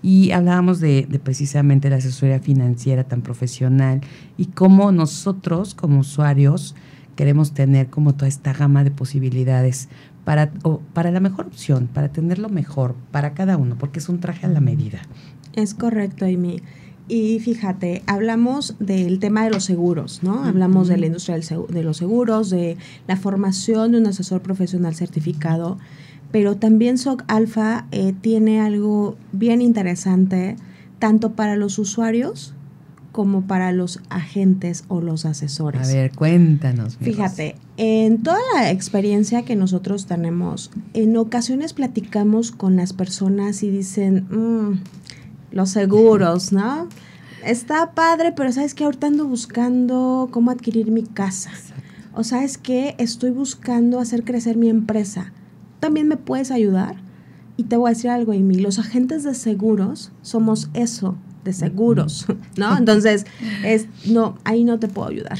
y 0.01 0.31
hablábamos 0.31 0.79
de, 0.79 1.07
precisamente 1.23 1.89
la 1.89 1.97
asesoría 1.97 2.39
financiera 2.39 3.03
tan 3.03 3.21
profesional 3.21 4.01
y 4.37 4.45
cómo 4.47 4.91
nosotros 4.91 5.75
como 5.75 5.99
usuarios 5.99 6.75
queremos 7.15 7.53
tener 7.53 7.89
como 7.89 8.15
toda 8.15 8.29
esta 8.29 8.53
gama 8.53 8.85
de 8.85 8.91
posibilidades 8.91 9.89
para, 10.29 10.51
para 10.93 11.09
la 11.09 11.19
mejor 11.19 11.47
opción, 11.47 11.89
para 11.91 12.09
tener 12.09 12.37
lo 12.37 12.49
mejor 12.49 12.93
para 13.09 13.33
cada 13.33 13.57
uno, 13.57 13.75
porque 13.79 13.97
es 13.97 14.09
un 14.09 14.19
traje 14.19 14.45
a 14.45 14.49
la 14.49 14.59
medida. 14.59 14.99
Es 15.53 15.73
correcto, 15.73 16.25
Amy. 16.25 16.61
Y 17.07 17.39
fíjate, 17.39 18.03
hablamos 18.05 18.75
del 18.77 19.17
tema 19.17 19.43
de 19.43 19.49
los 19.49 19.63
seguros, 19.63 20.21
¿no? 20.21 20.43
Hablamos 20.43 20.87
de 20.87 20.97
la 20.97 21.07
industria 21.07 21.39
de 21.39 21.81
los 21.81 21.97
seguros, 21.97 22.51
de 22.51 22.77
la 23.07 23.17
formación 23.17 23.93
de 23.93 23.97
un 23.97 24.05
asesor 24.05 24.43
profesional 24.43 24.93
certificado 24.93 25.79
pero 26.31 26.57
también 26.57 26.99
SOC 26.99 27.23
Alpha 27.27 27.87
eh, 27.91 28.13
tiene 28.21 28.61
algo 28.61 29.17
bien 29.31 29.63
interesante 29.63 30.57
tanto 30.99 31.31
para 31.31 31.55
los 31.55 31.79
usuarios 31.79 32.53
como 33.11 33.47
para 33.47 33.71
los 33.71 33.99
agentes 34.09 34.83
o 34.89 35.01
los 35.01 35.25
asesores. 35.25 35.89
A 35.89 35.91
ver, 35.91 36.11
cuéntanos. 36.11 36.97
Fíjate, 36.97 37.55
en 37.79 38.21
toda 38.21 38.39
la 38.53 38.71
experiencia 38.71 39.43
que 39.43 39.55
nosotros 39.55 40.05
tenemos, 40.05 40.69
en 40.93 41.15
ocasiones 41.17 41.73
platicamos 41.73 42.51
con 42.51 42.75
las 42.75 42.93
personas 42.93 43.63
y 43.63 43.71
dicen, 43.71 44.27
mm, 44.29 44.81
los 45.51 45.69
seguros, 45.69 46.51
¿no? 46.51 46.87
Está 47.43 47.93
padre, 47.93 48.33
pero 48.33 48.51
sabes 48.51 48.75
que 48.75 48.83
ahorita 48.83 49.07
ando 49.07 49.25
buscando 49.25 50.27
cómo 50.31 50.51
adquirir 50.51 50.91
mi 50.91 51.03
casa. 51.03 51.51
O 52.13 52.23
sabes 52.23 52.57
que 52.57 52.95
estoy 52.97 53.31
buscando 53.31 53.99
hacer 53.99 54.25
crecer 54.25 54.57
mi 54.57 54.67
empresa 54.69 55.31
también 55.79 56.07
me 56.07 56.17
puedes 56.17 56.51
ayudar. 56.51 56.97
Y 57.57 57.63
te 57.63 57.75
voy 57.75 57.89
a 57.89 57.93
decir 57.93 58.09
algo, 58.09 58.31
Amy, 58.31 58.55
los 58.55 58.79
agentes 58.79 59.23
de 59.23 59.33
seguros 59.33 60.11
somos 60.21 60.69
eso, 60.73 61.17
de 61.43 61.53
seguros, 61.53 62.25
¿no? 62.57 62.77
Entonces, 62.77 63.25
es, 63.63 63.87
no, 64.05 64.37
ahí 64.45 64.63
no 64.63 64.79
te 64.79 64.87
puedo 64.87 65.09
ayudar. 65.09 65.39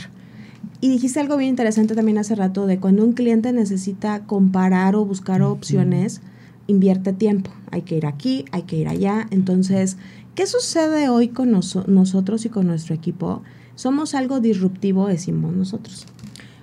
Y 0.82 0.90
dijiste 0.90 1.20
algo 1.20 1.36
bien 1.36 1.50
interesante 1.50 1.96
también 1.96 2.18
hace 2.18 2.36
rato 2.36 2.66
de 2.66 2.80
cuando 2.80 3.04
un 3.04 3.14
cliente 3.14 3.52
necesita 3.52 4.22
comparar 4.26 4.96
o 4.96 5.06
buscar 5.06 5.42
opciones, 5.42 6.22
invierte 6.68 7.12
tiempo. 7.12 7.52
Hay 7.72 7.82
que 7.82 7.98
ir 7.98 8.06
aquí, 8.06 8.46
hay 8.52 8.64
que 8.64 8.78
ir 8.78 8.88
allá. 8.88 9.28
Entonces, 9.32 9.98
¿qué 10.36 10.48
sucede 10.48 11.10
hoy 11.10 11.30
con 11.30 11.52
nosotros 11.52 12.46
y 12.46 12.50
con 12.50 12.68
nuestro 12.68 12.96
equipo? 12.96 13.42
Somos 13.76 14.16
algo 14.16 14.40
disruptivo, 14.40 15.08
decimos 15.08 15.54
nosotros 15.54 16.06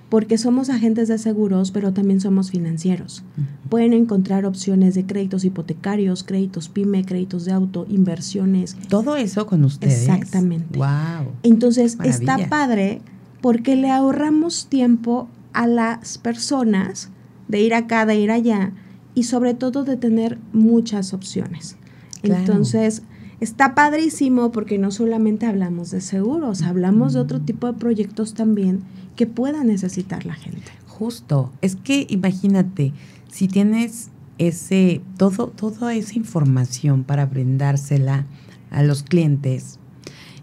porque 0.09 0.37
somos 0.37 0.69
agentes 0.69 1.09
de 1.09 1.17
seguros, 1.17 1.71
pero 1.71 1.91
también 1.91 2.21
somos 2.21 2.49
financieros. 2.49 3.23
Pueden 3.69 3.91
encontrar 3.91 4.45
opciones 4.45 4.95
de 4.95 5.05
créditos 5.05 5.43
hipotecarios, 5.43 6.23
créditos 6.23 6.69
PYME, 6.69 7.03
créditos 7.03 7.43
de 7.43 7.51
auto, 7.51 7.85
inversiones. 7.89 8.77
Todo 8.87 9.17
eso 9.17 9.45
con 9.47 9.65
ustedes. 9.65 10.07
Exactamente. 10.07 10.79
Wow. 10.79 11.33
Entonces, 11.43 11.97
está 12.05 12.37
padre 12.47 13.01
porque 13.47 13.77
le 13.77 13.89
ahorramos 13.89 14.67
tiempo 14.67 15.29
a 15.53 15.67
las 15.67 16.17
personas 16.17 17.11
de 17.47 17.61
ir 17.61 17.73
acá, 17.73 18.05
de 18.05 18.19
ir 18.19 18.29
allá 18.29 18.73
y 19.15 19.23
sobre 19.23 19.53
todo 19.53 19.85
de 19.85 19.95
tener 19.95 20.37
muchas 20.51 21.13
opciones. 21.13 21.77
Entonces, 22.23 23.03
está 23.39 23.73
padrísimo 23.73 24.51
porque 24.51 24.77
no 24.77 24.91
solamente 24.91 25.45
hablamos 25.45 25.91
de 25.91 26.01
seguros, 26.01 26.61
hablamos 26.61 27.13
de 27.13 27.21
otro 27.21 27.39
tipo 27.39 27.67
de 27.67 27.79
proyectos 27.79 28.33
también 28.33 28.81
que 29.15 29.27
pueda 29.27 29.63
necesitar 29.63 30.25
la 30.25 30.33
gente. 30.33 30.69
Justo, 30.85 31.53
es 31.61 31.77
que 31.77 32.05
imagínate, 32.09 32.91
si 33.31 33.47
tienes 33.47 34.09
ese, 34.39 34.99
todo, 35.15 35.47
toda 35.47 35.95
esa 35.95 36.15
información 36.15 37.05
para 37.05 37.25
brindársela 37.25 38.25
a 38.71 38.83
los 38.83 39.03
clientes 39.03 39.79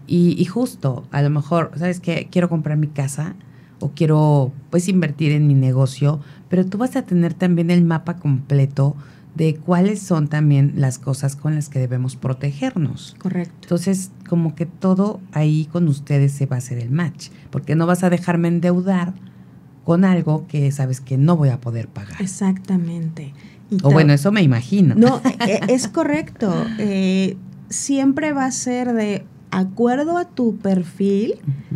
y, 0.07 0.35
y 0.39 0.45
justo, 0.45 1.05
a 1.11 1.21
lo 1.21 1.29
mejor, 1.29 1.71
¿sabes 1.75 1.99
qué? 1.99 2.27
Quiero 2.31 2.49
comprar 2.49 2.77
mi 2.77 2.87
casa 2.87 3.35
o 3.79 3.91
quiero 3.91 4.51
pues 4.69 4.87
invertir 4.87 5.31
en 5.31 5.47
mi 5.47 5.53
negocio, 5.53 6.19
pero 6.49 6.65
tú 6.65 6.77
vas 6.77 6.95
a 6.95 7.03
tener 7.03 7.33
también 7.33 7.71
el 7.71 7.83
mapa 7.83 8.17
completo 8.17 8.95
de 9.35 9.55
cuáles 9.55 9.99
son 9.99 10.27
también 10.27 10.73
las 10.77 10.97
cosas 10.97 11.35
con 11.35 11.55
las 11.55 11.69
que 11.69 11.79
debemos 11.79 12.15
protegernos. 12.15 13.15
Correcto. 13.19 13.53
Entonces, 13.63 14.11
como 14.29 14.55
que 14.55 14.65
todo 14.65 15.19
ahí 15.33 15.67
con 15.71 15.87
ustedes 15.87 16.31
se 16.31 16.45
va 16.45 16.55
a 16.55 16.59
hacer 16.59 16.77
el 16.77 16.89
match, 16.89 17.29
porque 17.51 17.75
no 17.75 17.85
vas 17.85 18.03
a 18.03 18.09
dejarme 18.09 18.47
endeudar 18.47 19.13
con 19.83 20.05
algo 20.05 20.47
que 20.47 20.71
sabes 20.71 21.01
que 21.01 21.17
no 21.17 21.35
voy 21.35 21.49
a 21.49 21.59
poder 21.59 21.89
pagar. 21.89 22.21
Exactamente. 22.21 23.33
o 23.83 23.91
bueno, 23.91 24.13
eso 24.13 24.31
me 24.31 24.41
imagino. 24.41 24.95
No, 24.95 25.21
e, 25.45 25.59
e, 25.67 25.73
es 25.73 25.89
correcto. 25.89 26.53
Eh, 26.79 27.37
siempre 27.69 28.31
va 28.31 28.45
a 28.45 28.51
ser 28.51 28.93
de 28.93 29.25
acuerdo 29.55 30.17
a 30.17 30.25
tu 30.25 30.57
perfil, 30.57 31.35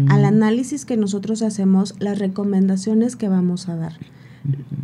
al 0.10 0.26
análisis 0.26 0.86
que 0.86 0.98
nosotros 0.98 1.42
hacemos, 1.42 1.96
las 2.00 2.20
recomendaciones 2.20 3.16
que 3.16 3.30
vamos 3.30 3.70
a 3.70 3.76
dar. 3.76 3.94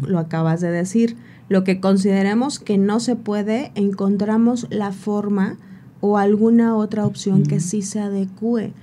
Lo 0.01 0.19
acabas 0.19 0.61
de 0.61 0.71
decir 0.71 1.17
lo 1.49 1.63
que 1.63 1.79
consideremos 1.79 2.59
que 2.59 2.77
no 2.77 2.99
se 2.99 3.15
puede, 3.15 3.71
encontramos 3.75 4.67
la 4.69 4.91
forma 4.91 5.57
o 6.01 6.17
alguna 6.17 6.75
otra 6.75 7.05
opción 7.05 7.43
que 7.43 7.59
sí 7.59 7.81
se 7.81 7.99
adecue. 7.99 8.73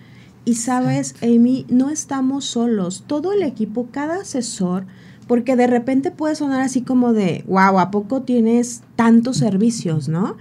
Y 0.44 0.54
sabes, 0.54 1.14
Amy, 1.22 1.66
no 1.68 1.88
estamos 1.88 2.44
solos. 2.44 3.04
Todo 3.06 3.32
el 3.32 3.42
equipo, 3.42 3.88
cada 3.90 4.20
asesor, 4.20 4.84
porque 5.26 5.56
de 5.56 5.66
repente 5.66 6.10
puede 6.10 6.34
sonar 6.34 6.60
así 6.60 6.82
como 6.82 7.12
de, 7.12 7.44
wow, 7.46 7.78
¿a 7.78 7.90
poco 7.90 8.22
tienes 8.22 8.82
tantos 8.96 9.38
servicios, 9.38 10.08
no? 10.08 10.36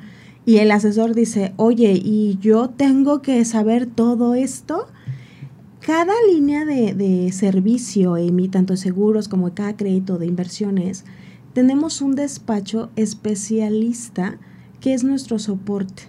Y 0.46 0.58
el 0.58 0.72
asesor 0.72 1.14
dice, 1.14 1.54
oye, 1.58 1.94
¿y 1.94 2.38
yo 2.42 2.70
tengo 2.70 3.22
que 3.22 3.44
saber 3.46 3.86
todo 3.86 4.34
esto? 4.34 4.88
Cada 5.80 6.14
línea 6.32 6.66
de, 6.66 6.94
de 6.94 7.32
servicio, 7.32 8.16
Amy, 8.16 8.48
tanto 8.48 8.74
de 8.74 8.78
seguros 8.78 9.28
como 9.28 9.54
cada 9.54 9.76
crédito 9.78 10.18
de 10.18 10.28
inversiones, 10.28 11.06
tenemos 11.54 12.02
un 12.02 12.16
despacho 12.16 12.90
especialista 12.96 14.38
que 14.80 14.94
es 14.94 15.04
nuestro 15.04 15.40
soporte. 15.40 16.04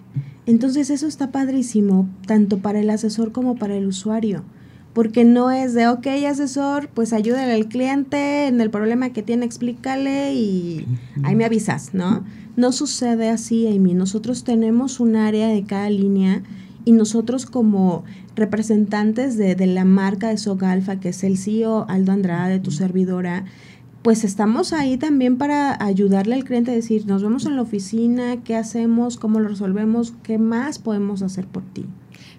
Entonces 0.47 0.91
eso 0.91 1.07
está 1.07 1.31
padrísimo, 1.31 2.09
tanto 2.27 2.59
para 2.59 2.81
el 2.81 2.91
asesor 2.91 3.33
como 3.33 3.55
para 3.57 3.77
el 3.77 3.87
usuario, 3.87 4.43
porque 4.93 5.25
no 5.25 5.51
es 5.53 5.73
de, 5.75 5.89
ok, 5.89 6.07
asesor, 6.29 6.89
pues 6.89 7.13
ayúdale 7.13 7.53
al 7.53 7.69
cliente 7.69 8.49
en 8.49 8.61
el 8.61 8.71
problema 8.71 9.11
que 9.11 9.23
tiene, 9.23 9.47
explícale 9.47 10.35
y 10.35 10.87
ahí 11.23 11.37
me 11.37 11.45
avisas, 11.45 11.95
¿no? 11.95 12.25
No 12.57 12.73
sucede 12.73 13.31
así, 13.31 13.67
Amy. 13.67 13.95
Nosotros 13.95 14.45
tenemos 14.45 15.01
un 15.01 15.17
área 15.17 15.49
de 15.49 15.65
cada 15.65 15.89
línea 15.89 16.43
y 16.85 16.93
nosotros 16.93 17.47
como 17.47 18.05
representantes 18.35 19.37
de, 19.37 19.55
de 19.55 19.67
la 19.67 19.85
marca 19.85 20.29
de 20.29 20.37
Sogalfa, 20.37 21.01
que 21.01 21.11
es 21.11 21.25
el 21.25 21.39
CEO 21.39 21.87
Aldo 21.89 22.13
Andrade, 22.13 22.61
tu 22.61 22.71
servidora, 22.71 23.45
pues 24.03 24.25
estamos 24.25 24.73
ahí 24.73 24.97
también 24.97 25.39
para 25.39 25.83
ayudarle 25.83 26.35
al 26.35 26.45
cliente 26.45 26.73
a 26.73 26.75
decir, 26.75 27.07
nos 27.07 27.23
vemos 27.23 27.47
en 27.47 27.57
la 27.57 27.63
oficina, 27.63 28.39
qué 28.43 28.57
hacemos, 28.57 29.17
cómo 29.17 29.39
lo 29.39 29.49
resolvemos, 29.49 30.13
qué 30.25 30.39
más 30.39 30.81
podemos 30.81 31.23
hacer 31.23 31.47
por 31.47 31.63
ti. 31.63 31.87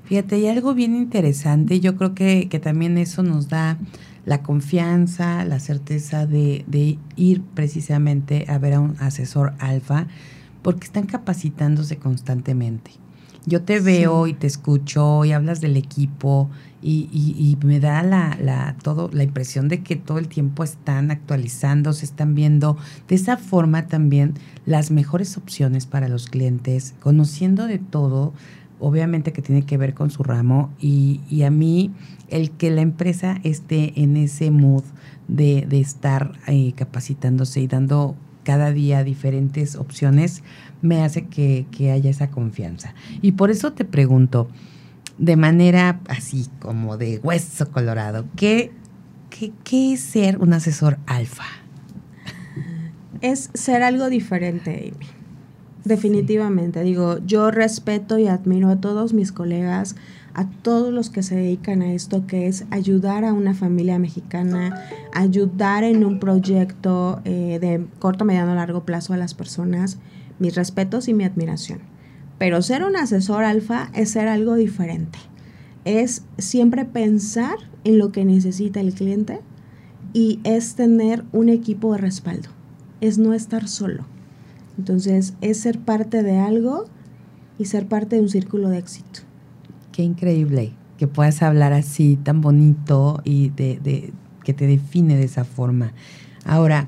Fíjate, 0.04 0.36
hay 0.36 0.47
algo 0.47 0.73
bien 0.73 0.95
interesante, 0.95 1.80
yo 1.80 1.95
creo 1.95 2.13
que, 2.13 2.49
que 2.49 2.60
también 2.60 2.97
eso 2.97 3.23
nos 3.23 3.47
da 3.47 3.80
la 4.26 4.42
confianza, 4.42 5.46
la 5.46 5.60
certeza 5.60 6.26
de, 6.26 6.64
de, 6.68 6.98
ir 7.16 7.42
precisamente 7.42 8.46
a 8.48 8.58
ver 8.58 8.74
a 8.74 8.80
un 8.80 8.96
asesor 9.00 9.54
alfa, 9.60 10.08
porque 10.62 10.86
están 10.86 11.06
capacitándose 11.06 11.98
constantemente. 11.98 12.92
Yo 13.46 13.62
te 13.62 13.82
veo 13.82 14.28
y 14.28 14.34
te 14.34 14.48
escucho 14.48 15.26
y 15.26 15.34
hablas 15.34 15.60
del 15.60 15.76
equipo 15.76 16.50
y, 16.82 17.10
y, 17.12 17.58
me 17.66 17.82
da 17.82 18.02
la, 18.04 18.38
la, 18.42 18.76
todo, 18.82 19.10
la 19.12 19.24
impresión 19.24 19.68
de 19.68 19.84
que 19.84 19.98
todo 19.98 20.18
el 20.18 20.30
tiempo 20.30 20.64
están 20.64 21.12
actualizando, 21.12 21.92
se 21.92 22.06
están 22.06 22.36
viendo 22.36 22.78
de 23.10 23.16
esa 23.16 23.36
forma 23.36 23.88
también 23.88 24.34
las 24.66 24.92
mejores 24.92 25.38
opciones 25.38 25.86
para 25.86 26.08
los 26.08 26.28
clientes, 26.28 26.94
conociendo 27.02 27.68
de 27.68 27.80
todo, 27.80 28.34
obviamente 28.80 29.34
que 29.34 29.42
tiene 29.42 29.66
que 29.66 29.78
ver 29.78 29.94
con 29.94 30.10
su 30.10 30.24
ramo 30.24 30.74
y, 30.80 31.22
y 31.30 31.44
a 31.44 31.52
mí 31.52 31.92
el 32.34 32.52
que 32.52 32.72
la 32.72 32.82
empresa 32.82 33.39
esté 33.43 33.93
en 34.02 34.17
ese 34.17 34.52
mood 34.52 34.84
de, 35.28 35.65
de 35.67 35.80
estar 35.80 36.34
eh, 36.48 36.74
capacitándose 36.76 37.62
y 37.62 37.67
dando 37.67 38.15
cada 38.43 38.72
día 38.72 39.04
diferentes 39.04 39.76
opciones, 39.76 40.43
me 40.82 41.02
hace 41.02 41.26
que, 41.26 41.65
que 41.72 41.91
haya 41.91 42.10
esa 42.10 42.30
confianza. 42.30 42.93
Y 43.22 43.34
por 43.34 43.52
eso 43.52 43.74
te 43.74 43.86
pregunto, 43.86 44.50
de 45.17 45.36
manera 45.36 46.00
así 46.08 46.48
como 46.60 46.98
de 46.98 47.19
hueso 47.24 47.72
colorado, 47.72 48.26
¿qué, 48.36 48.72
qué, 49.63 49.93
es 49.93 50.02
ser 50.02 50.39
un 50.39 50.54
asesor 50.54 50.98
alfa? 51.06 51.46
Es 53.22 53.50
ser 53.54 53.84
algo 53.84 54.10
diferente, 54.10 54.91
Amy. 54.93 55.23
Definitivamente. 55.86 56.82
Digo, 56.84 57.17
yo 57.26 57.52
respeto 57.52 58.17
y 58.17 58.28
admiro 58.28 58.69
a 58.69 58.78
todos 58.78 59.13
mis 59.13 59.32
colegas, 59.32 59.96
a 60.34 60.50
todos 60.50 60.93
los 60.93 61.10
que 61.10 61.24
se 61.24 61.36
dedican 61.36 61.82
a 61.82 61.93
esto, 61.93 62.26
que 62.26 62.48
es 62.48 62.65
ayudar 62.72 63.26
a 63.26 63.34
una 63.34 63.54
familia 63.54 64.00
mexicana, 64.00 64.82
ayudar 65.13 65.84
en 65.84 66.06
un 66.06 66.19
proyecto 66.19 67.22
eh, 67.26 67.60
de 67.60 67.86
corto, 68.00 68.26
mediano, 68.26 68.56
largo 68.56 68.86
plazo 68.86 69.13
a 69.13 69.17
las 69.17 69.34
personas. 69.34 69.98
Mis 70.39 70.56
respetos 70.56 71.08
y 71.08 71.13
mi 71.13 71.26
admiración. 71.26 71.80
Pero 72.39 72.62
ser 72.62 72.84
un 72.84 72.96
asesor 72.96 73.43
alfa 73.43 73.89
es 73.93 74.10
ser 74.12 74.28
algo 74.28 74.56
diferente. 74.56 75.19
Es 75.86 76.24
siempre 76.38 76.86
pensar 76.86 77.56
en 77.84 77.98
lo 77.98 78.12
que 78.12 78.26
necesita 78.26 78.80
el 78.80 78.93
cliente 78.93 79.41
y 80.13 80.39
es 80.43 80.76
tener 80.76 81.24
un 81.32 81.50
equipo 81.50 81.91
de 81.93 82.00
respaldo. 82.00 82.50
Es 83.02 83.17
no 83.17 83.34
estar 83.34 83.67
solo. 83.67 84.06
Entonces 84.78 85.34
es 85.42 85.60
ser 85.60 85.80
parte 85.80 86.24
de 86.24 86.38
algo 86.38 86.86
y 87.60 87.66
ser 87.66 87.88
parte 87.88 88.16
de 88.16 88.22
un 88.22 88.30
círculo 88.30 88.70
de 88.70 88.80
éxito. 88.80 89.22
Qué 89.92 90.04
increíble 90.04 90.74
que 90.98 91.08
puedas 91.08 91.42
hablar 91.44 91.74
así, 91.74 92.18
tan 92.18 92.42
bonito 92.42 93.22
y 93.24 93.50
de, 93.50 94.14
que 94.44 94.54
te 94.54 94.68
define 94.68 95.16
de 95.16 95.26
esa 95.26 95.44
forma. 95.44 95.94
Ahora, 96.46 96.88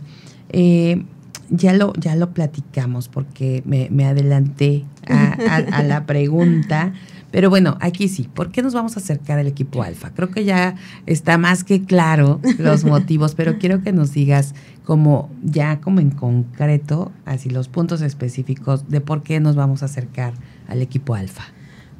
eh, 0.50 1.04
ya 1.50 1.74
lo, 1.74 1.94
ya 1.94 2.16
lo 2.16 2.32
platicamos 2.32 3.08
porque 3.08 3.62
me, 3.66 4.06
adelanté 4.06 4.86
a, 5.08 5.84
la 5.84 6.06
pregunta. 6.06 6.94
Pero 7.36 7.50
bueno, 7.50 7.78
aquí 7.82 8.08
sí, 8.08 8.30
¿por 8.34 8.50
qué 8.50 8.62
nos 8.62 8.74
vamos 8.74 8.96
a 8.96 9.02
acercar 9.02 9.40
al 9.40 9.48
equipo 9.48 9.84
alfa? 9.84 10.12
Creo 10.12 10.32
que 10.32 10.46
ya 10.46 10.78
está 11.06 11.38
más 11.38 11.66
que 11.66 11.84
claro 11.84 12.40
los 12.60 12.86
motivos, 12.86 13.36
pero 13.36 13.60
quiero 13.60 13.82
que 13.82 13.92
nos 13.92 14.14
digas 14.14 14.56
como 14.86 15.30
ya 15.44 15.82
como 15.82 16.00
en 16.00 16.12
concreto, 16.12 17.12
así 17.26 17.50
los 17.50 17.68
puntos 17.68 18.00
específicos 18.00 18.88
de 18.88 19.02
por 19.02 19.22
qué 19.22 19.42
nos 19.42 19.58
vamos 19.58 19.82
a 19.84 19.88
acercar 19.88 20.34
al 20.70 20.82
equipo 20.82 21.14
alfa. 21.14 21.44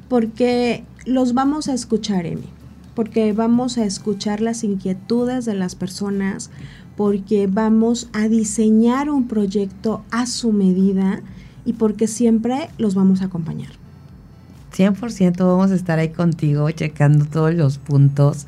Porque 0.08 0.84
los 1.04 1.34
vamos 1.34 1.68
a 1.68 1.74
escuchar, 1.74 2.24
Emi, 2.24 2.48
porque 2.94 3.34
vamos 3.34 3.76
a 3.76 3.84
escuchar 3.84 4.40
las 4.40 4.64
inquietudes 4.64 5.44
de 5.44 5.52
las 5.52 5.74
personas, 5.74 6.50
porque 6.96 7.46
vamos 7.46 8.08
a 8.14 8.28
diseñar 8.28 9.10
un 9.10 9.28
proyecto 9.28 10.02
a 10.10 10.24
su 10.24 10.52
medida 10.52 11.20
y 11.66 11.74
porque 11.74 12.06
siempre 12.06 12.70
los 12.78 12.94
vamos 12.94 13.20
a 13.20 13.26
acompañar. 13.26 13.72
100% 14.76 15.38
vamos 15.38 15.70
a 15.70 15.74
estar 15.74 15.98
ahí 15.98 16.10
contigo 16.10 16.70
checando 16.70 17.24
todos 17.24 17.54
los 17.54 17.78
puntos. 17.78 18.46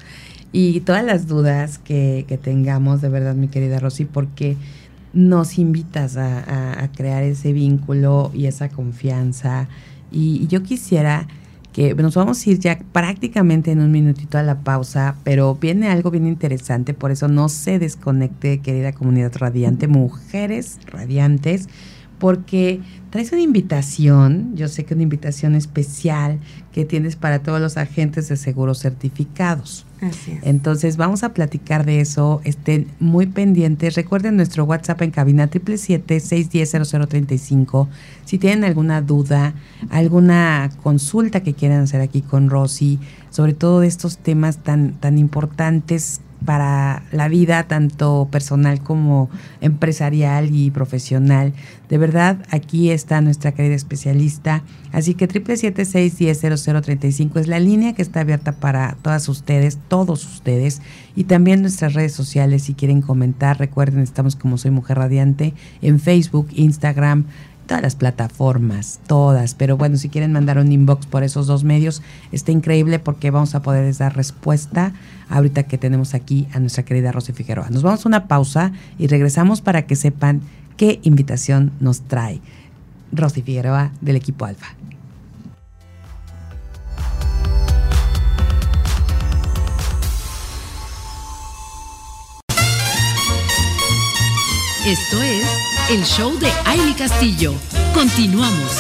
y 0.51 0.81
todas 0.81 1.05
las 1.05 1.27
dudas 1.27 1.79
que, 1.79 2.25
que 2.27 2.39
tengamos, 2.39 3.03
de 3.03 3.11
verdad, 3.11 3.35
mi 3.35 3.49
querida 3.49 3.81
Rosy, 3.81 4.07
porque 4.07 4.57
nos 5.13 5.59
invitas 5.59 6.17
a, 6.17 6.91
crear 6.97 7.23
ese 7.23 7.53
vínculo 7.53 8.31
y 8.35 8.47
esa 8.47 8.69
confianza. 8.69 9.69
Y, 10.11 10.47
yo 10.49 10.63
quisiera 10.63 11.27
que 11.73 11.95
nos 11.95 12.15
vamos 12.15 12.45
a 12.47 12.51
ir 12.51 12.59
ya 12.59 12.79
prácticamente 12.93 13.71
en 13.71 13.81
un 13.81 13.91
minutito 13.93 14.39
a 14.39 14.43
la 14.43 14.61
pausa, 14.61 15.17
pero 15.25 15.55
viene 15.55 15.89
algo 15.89 16.11
bien 16.11 16.27
interesante, 16.27 16.95
por 16.95 17.11
eso 17.11 17.29
no 17.29 17.49
se 17.49 17.79
desconecte, 17.79 18.59
querida 18.61 18.93
comunidad 18.93 19.33
radiante, 19.37 19.87
mujeres 19.87 20.79
radiantes 20.87 21.69
porque 22.19 22.81
traes 23.11 23.33
una 23.33 23.43
invitación, 23.43 24.53
yo 24.55 24.69
sé 24.69 24.85
que 24.85 24.95
una 24.95 25.03
invitación 25.03 25.55
especial 25.55 26.39
que 26.73 26.85
tienes 26.85 27.17
para 27.17 27.41
todos 27.41 27.61
los 27.61 27.77
agentes 27.77 28.29
de 28.29 28.37
seguros 28.37 28.79
certificados. 28.81 29.85
Así 30.01 30.31
es. 30.33 30.39
Entonces 30.43 30.97
vamos 30.97 31.23
a 31.25 31.33
platicar 31.33 31.85
de 31.85 32.01
eso, 32.01 32.41
estén 32.45 32.87
muy 33.01 33.27
pendientes. 33.27 33.97
Recuerden 33.97 34.37
nuestro 34.37 34.63
WhatsApp 34.65 35.03
en 35.03 35.11
cabina 35.11 35.51
777-610-0035. 35.51 37.89
Si 38.25 38.39
tienen 38.39 38.63
alguna 38.65 39.03
duda, 39.03 39.55
alguna 39.91 40.71
consulta 40.83 41.43
que 41.43 41.55
quieran 41.55 41.83
hacer 41.83 42.01
aquí 42.01 42.23
con 42.23 42.49
Rosy, 42.51 43.01
sobre 43.31 43.55
todo 43.55 43.81
de 43.81 43.89
estos 43.89 44.19
temas 44.19 44.59
tan, 44.59 44.93
tan 45.01 45.19
importantes 45.19 46.21
para 46.45 47.03
la 47.13 47.29
vida 47.29 47.63
tanto 47.65 48.29
personal 48.31 48.83
como 48.83 49.31
empresarial 49.61 50.55
y 50.55 50.71
profesional. 50.71 51.53
De 51.89 51.97
verdad, 51.99 52.39
aquí 52.51 52.91
está 52.91 53.21
nuestra 53.21 53.53
querida 53.53 53.75
especialista. 53.75 54.63
Así 54.93 55.15
que 55.15 55.29
776-100035 55.29 57.41
es 57.41 57.49
la 57.49 57.59
línea 57.59 57.95
que 57.95 58.03
está 58.03 58.21
abierta 58.21 58.53
para 58.53 58.97
todas 59.03 59.29
ustedes, 59.29 59.79
todos 59.89 60.25
ustedes. 60.25 60.81
Y 61.17 61.25
también 61.25 61.63
nuestras 61.63 61.95
redes 61.95 62.13
sociales, 62.13 62.63
si 62.63 62.75
quieren 62.75 63.03
comentar, 63.03 63.59
recuerden, 63.59 63.99
estamos 64.01 64.37
como 64.37 64.59
Soy 64.59 64.71
Mujer 64.71 64.99
Radiante 64.99 65.55
en 65.83 65.99
Facebook, 65.99 66.47
Instagram, 66.55 67.25
todas 67.69 67.83
las 67.83 67.95
plataformas, 67.95 68.99
todas. 69.07 69.55
Pero 69.55 69.77
bueno, 69.77 69.97
si 69.97 70.09
quieren 70.09 70.33
mandar 70.33 70.59
un 70.59 70.73
inbox 70.73 71.07
por 71.07 71.23
esos 71.23 71.47
dos 71.47 71.63
medios, 71.63 72.03
está 72.33 72.51
increíble 72.51 72.99
porque 72.99 73.31
vamos 73.31 73.55
a 73.55 73.63
poder 73.63 73.95
dar 73.97 74.17
respuesta 74.17 74.93
ahorita 75.29 75.63
que 75.65 75.79
tenemos 75.79 76.15
aquí 76.15 76.49
a 76.53 76.59
nuestra 76.59 76.85
querida 76.85 77.13
Rosy 77.13 77.33
Figueroa. 77.33 77.69
Nos 77.71 77.83
vamos 77.85 78.05
a 78.05 78.09
una 78.09 78.27
pausa 78.27 78.73
y 78.99 79.07
regresamos 79.07 79.61
para 79.61 79.83
que 79.87 79.95
sepan 79.95 80.41
qué 80.77 80.99
invitación 81.03 81.71
nos 81.79 82.01
trae 82.01 82.41
Rosy 83.13 83.43
Figueroa 83.43 83.93
del 84.01 84.17
equipo 84.17 84.47
Alfa. 84.47 84.75
Esto 94.87 95.23
es 95.23 95.68
el 95.91 96.05
show 96.05 96.39
de 96.39 96.49
Aile 96.67 96.95
Castillo. 96.95 97.55
Continuamos. 97.95 98.77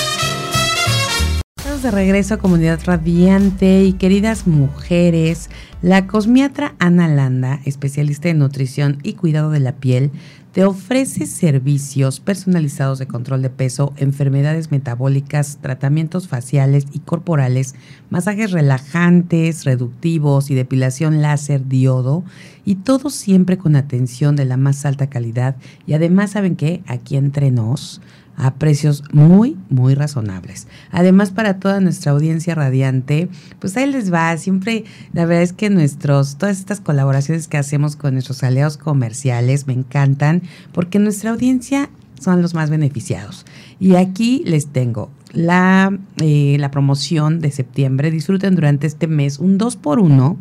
Estamos 1.57 1.83
de 1.83 1.91
regreso 1.91 2.35
a 2.35 2.39
Comunidad 2.39 2.81
Radiante 2.85 3.85
y 3.85 3.95
queridas 3.95 4.47
mujeres. 4.47 5.49
La 5.81 6.07
cosmiatra 6.07 6.75
Ana 6.79 7.09
Landa, 7.09 7.61
especialista 7.65 8.29
en 8.29 8.41
nutrición 8.41 8.99
y 9.03 9.15
cuidado 9.15 9.51
de 9.51 9.61
la 9.61 9.77
piel, 9.77 10.11
te 10.59 10.65
ofrece 10.65 11.27
servicios 11.27 12.19
personalizados 12.19 12.99
de 12.99 13.07
control 13.07 13.43
de 13.43 13.49
peso, 13.49 13.93
enfermedades 13.97 14.73
metabólicas, 14.73 15.59
tratamientos 15.63 16.27
faciales 16.27 16.87
y 16.93 16.99
corporales, 16.99 17.77
masajes 18.11 18.51
relajantes, 18.51 19.65
reductivos 19.65 20.51
y 20.51 20.57
depilación 20.57 21.23
láser 21.23 21.69
diodo, 21.69 22.25
y 22.65 22.75
todo 22.75 23.09
siempre 23.09 23.57
con 23.57 23.77
atención 23.77 24.35
de 24.35 24.47
la 24.47 24.57
más 24.57 24.85
alta 24.85 25.09
calidad. 25.09 25.55
Y 25.87 25.93
además, 25.93 26.33
¿saben 26.33 26.57
qué? 26.57 26.83
Aquí 26.89 27.17
entre 27.17 27.53
nos 27.53 28.01
a 28.39 28.55
precios 28.55 29.03
muy, 29.13 29.57
muy 29.69 29.95
razonables. 29.95 30.69
Además, 30.91 31.31
para 31.31 31.59
toda 31.59 31.81
nuestra 31.81 32.13
audiencia 32.13 32.55
radiante, 32.55 33.29
pues 33.59 33.77
ahí 33.77 33.91
les 33.91 34.13
va. 34.13 34.35
Siempre, 34.37 34.85
la 35.13 35.27
verdad 35.27 35.43
es 35.43 35.53
que 35.53 35.71
nuestros, 35.71 36.37
todas 36.37 36.59
estas 36.59 36.81
colaboraciones 36.81 37.49
que 37.49 37.59
hacemos 37.59 37.97
con 37.97 38.15
nuestros 38.15 38.43
aliados 38.45 38.77
comerciales 38.77 39.67
me 39.67 39.73
encantan 39.73 40.43
porque 40.73 41.01
nuestra 41.01 41.33
audiencia 41.33 41.91
son 42.21 42.41
los 42.41 42.55
más 42.55 42.71
beneficiados. 42.71 43.45
Y 43.81 43.97
aquí 43.97 44.43
les 44.47 44.69
tengo 44.69 45.11
la, 45.33 45.99
eh, 46.23 46.57
la 46.61 46.71
promoción 46.71 47.41
de 47.41 47.51
septiembre. 47.51 48.13
Disfruten 48.13 48.55
durante 48.55 48.87
este 48.87 49.09
mes 49.09 49.41
un 49.41 49.59
2 49.59 49.77
por 49.77 49.99
1 49.99 50.39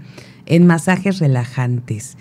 en 0.48 0.66
masajes 0.66 1.20
relajantes. 1.20 2.18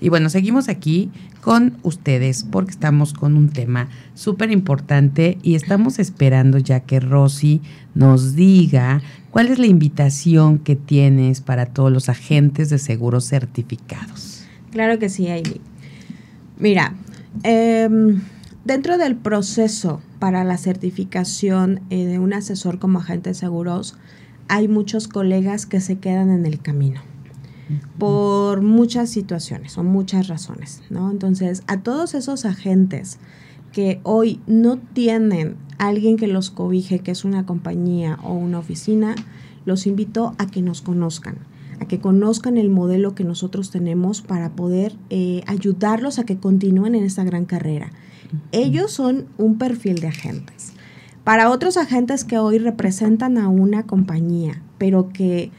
Y 0.01 0.09
bueno, 0.09 0.29
seguimos 0.29 0.69
aquí 0.69 1.11
con 1.41 1.79
ustedes 1.83 2.45
porque 2.45 2.71
estamos 2.71 3.13
con 3.13 3.37
un 3.37 3.51
tema 3.51 3.89
súper 4.15 4.51
importante 4.51 5.39
y 5.43 5.55
estamos 5.55 5.99
esperando 5.99 6.59
ya 6.59 6.81
que 6.81 7.01
Rosy 7.01 7.61
nos 7.95 8.35
diga 8.35 9.03
cuál 9.31 9.49
es 9.49 9.59
la 9.59 9.67
invitación 9.67 10.59
que 10.59 10.77
tienes 10.77 11.41
para 11.41 11.67
todos 11.67 11.93
los 11.93 12.09
agentes 12.09 12.71
de 12.71 12.79
seguros 12.79 13.27
certificados. 13.27 14.45
Claro 14.71 14.99
que 14.99 15.09
sí, 15.09 15.29
Amy. 15.29 15.61
Mira, 16.59 16.95
em, 17.43 18.21
dentro 18.65 18.99
del 18.99 19.17
proceso 19.17 20.01
para 20.19 20.45
la 20.45 20.57
certificación 20.57 21.81
eh, 21.91 22.07
de 22.07 22.19
un 22.19 22.33
asesor 22.33 22.79
como 22.79 23.01
agente 23.01 23.31
de 23.31 23.35
seguros, 23.35 23.97
hay 24.49 24.69
muchos 24.69 25.09
colegas 25.09 25.67
que 25.67 25.81
se 25.81 25.99
quedan 25.99 26.31
en 26.31 26.47
el 26.47 26.61
camino 26.61 27.14
por 27.99 28.63
muchas 28.63 29.11
situaciones 29.11 29.79
o 29.79 29.85
muchas 29.85 30.29
razones, 30.29 30.83
¿no? 30.91 31.11
Entonces, 31.11 31.63
a 31.67 31.81
todos 31.81 32.15
esos 32.15 32.45
agentes 32.45 33.19
que 33.73 34.01
hoy 34.05 34.41
no 34.47 34.79
tienen 34.79 35.57
alguien 35.79 36.17
que 36.17 36.29
los 36.29 36.51
cobije, 36.51 37.01
que 37.01 37.11
es 37.11 37.25
una 37.25 37.47
compañía 37.47 38.19
o 38.23 38.35
una 38.35 38.59
oficina, 38.59 39.15
los 39.65 39.87
invito 39.87 40.35
a 40.39 40.47
que 40.47 40.63
nos 40.63 40.83
conozcan, 40.83 41.39
a 41.81 41.87
que 41.87 42.01
conozcan 42.01 42.57
el 42.57 42.71
modelo 42.71 43.15
que 43.15 43.25
nosotros 43.25 43.71
tenemos 43.71 44.23
para 44.23 44.53
poder 44.53 44.95
eh, 45.11 45.43
ayudarlos 45.47 46.19
a 46.19 46.25
que 46.25 46.39
continúen 46.39 46.95
en 46.95 47.05
esta 47.05 47.25
gran 47.25 47.47
carrera. 47.47 47.91
Ellos 48.53 48.93
son 48.93 49.27
un 49.39 49.59
perfil 49.59 50.01
de 50.01 50.09
agentes. 50.09 50.75
Para 51.25 51.51
otros 51.51 51.77
agentes 51.77 52.25
que 52.25 52.39
hoy 52.39 52.59
representan 52.59 53.39
a 53.39 53.49
una 53.49 53.85
compañía, 53.85 54.63
pero 54.77 55.09
que 55.09 55.51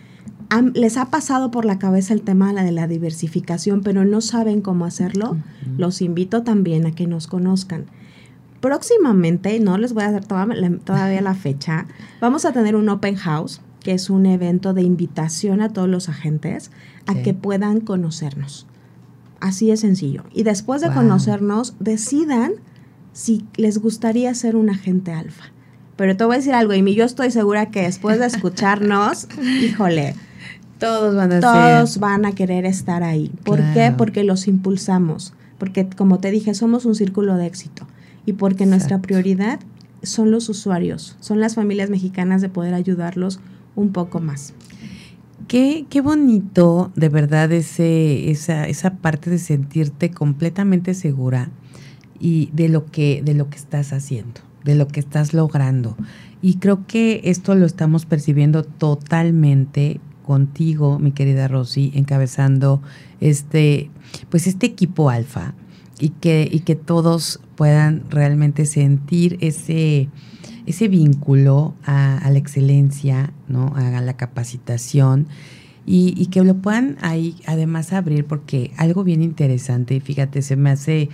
les 0.62 0.98
ha 0.98 1.10
pasado 1.10 1.52
por 1.52 1.66
la 1.66 1.80
cabeza 1.80 2.14
el 2.14 2.22
tema 2.22 2.54
de 2.54 2.72
la 2.72 2.88
diversificación, 2.88 3.82
pero 3.82 4.06
no 4.06 4.22
saben 4.22 4.62
cómo 4.62 4.86
hacerlo, 4.86 5.38
los 5.78 6.02
invito 6.02 6.44
también 6.44 6.86
a 6.86 6.92
que 6.92 7.08
nos 7.08 7.28
conozcan. 7.28 7.86
Próximamente, 8.62 9.60
no 9.60 9.78
les 9.78 9.94
voy 9.94 10.04
a 10.04 10.12
dar 10.12 10.26
todavía 10.26 11.22
la 11.22 11.36
fecha, 11.36 11.86
vamos 12.20 12.46
a 12.46 12.52
tener 12.52 12.76
un 12.76 12.90
open 12.90 13.16
house, 13.16 13.62
que 13.82 13.92
es 13.94 14.10
un 14.10 14.26
evento 14.26 14.74
de 14.74 14.82
invitación 14.82 15.62
a 15.62 15.70
todos 15.72 15.88
los 15.88 16.10
agentes 16.10 16.72
a 17.06 17.14
que 17.16 17.36
puedan 17.36 17.82
conocernos 17.82 18.66
Así 19.42 19.70
es 19.70 19.82
sencillo. 19.82 20.24
Y 20.34 20.42
después 20.42 20.82
de 20.82 20.88
Wow. 20.88 20.96
conocernos, 20.96 21.76
decidan 21.80 22.54
si 23.14 23.46
les 23.58 23.78
gustaría 23.78 24.34
ser 24.34 24.56
un 24.56 24.72
agente 24.72 25.12
alfa. 25.12 25.46
Pero 25.98 26.18
te 26.18 26.24
voy 26.24 26.36
a 26.36 26.38
decir 26.38 26.54
algo, 26.54 26.74
Amy, 26.74 26.96
yo 26.96 27.06
estoy 27.06 27.30
segura 27.30 27.70
que 27.70 27.84
después 27.84 28.18
de 28.18 28.26
escucharnos, 28.26 29.28
híjole, 29.62 30.16
Todos 30.86 31.16
van 31.16 31.32
a 31.32 31.40
todos 31.40 31.92
ser. 31.92 32.02
van 32.02 32.26
a 32.26 32.34
querer 32.34 32.66
estar 32.66 33.04
ahí. 33.04 33.32
¿Por 33.44 33.60
qué? 33.74 33.94
Porque 33.98 34.24
los 34.24 34.48
impulsamos. 34.48 35.34
Porque, 35.58 35.88
como 35.90 36.20
te 36.20 36.32
dije, 36.32 36.54
somos 36.54 36.86
un 36.86 36.96
círculo 36.96 37.36
de 37.38 37.48
éxito. 37.48 37.88
Y 38.26 38.34
porque 38.34 38.66
nuestra 38.66 39.02
prioridad 39.02 39.60
son 40.04 40.32
los 40.32 40.50
usuarios, 40.50 41.16
son 41.20 41.40
las 41.40 41.56
familias 41.56 41.90
mexicanas 41.90 42.42
de 42.42 42.50
poder 42.50 42.74
ayudarlos 42.74 43.40
un 43.76 43.92
poco 43.92 44.20
más. 44.20 44.54
Qué, 45.48 45.86
qué 45.90 46.02
bonito, 46.02 46.92
de 46.96 47.10
verdad, 47.10 47.52
ese, 47.52 48.32
esa, 48.32 48.68
esa 48.68 48.96
parte 48.96 49.30
de 49.30 49.38
sentirte 49.38 50.10
completamente 50.12 50.94
segura 50.94 51.50
y 52.20 52.50
de 52.54 52.70
lo 52.70 52.86
que, 52.86 53.22
de 53.24 53.36
lo 53.36 53.50
que 53.50 53.58
estás 53.58 53.94
haciendo, 53.94 54.42
de 54.64 54.76
lo 54.76 54.88
que 54.88 55.00
estás 55.00 55.34
logrando. 55.34 55.96
Y 56.42 56.56
creo 56.56 56.86
que 56.88 57.22
esto 57.26 57.54
lo 57.56 57.66
estamos 57.66 58.06
percibiendo 58.06 58.64
totalmente 58.64 60.00
contigo, 60.26 60.98
mi 60.98 61.12
querida 61.12 61.48
Rosy, 61.48 61.92
encabezando 61.94 62.82
este, 63.22 63.92
pues 64.30 64.48
este 64.48 64.66
equipo 64.66 65.12
alfa 65.12 65.54
y 66.00 66.10
que, 66.10 66.50
y 66.52 66.62
que 66.62 66.76
todos 66.76 67.40
puedan 67.56 68.04
realmente 68.10 68.66
sentir 68.66 69.38
ese, 69.42 70.10
ese 70.66 70.88
vínculo 70.88 71.76
a, 71.86 72.28
la 72.30 72.38
excelencia, 72.40 73.34
¿no? 73.48 73.74
a 73.76 74.02
la 74.02 74.18
capacitación 74.18 75.28
y, 75.86 76.16
y 76.18 76.28
que 76.28 76.44
lo 76.44 76.56
puedan 76.56 76.98
ahí 77.02 77.36
además 77.46 77.94
abrir 77.94 78.26
porque 78.26 78.72
algo 78.78 79.04
bien 79.04 79.22
interesante, 79.22 80.02
fíjate, 80.02 80.42
se 80.42 80.56
me 80.56 80.72
hace, 80.72 81.10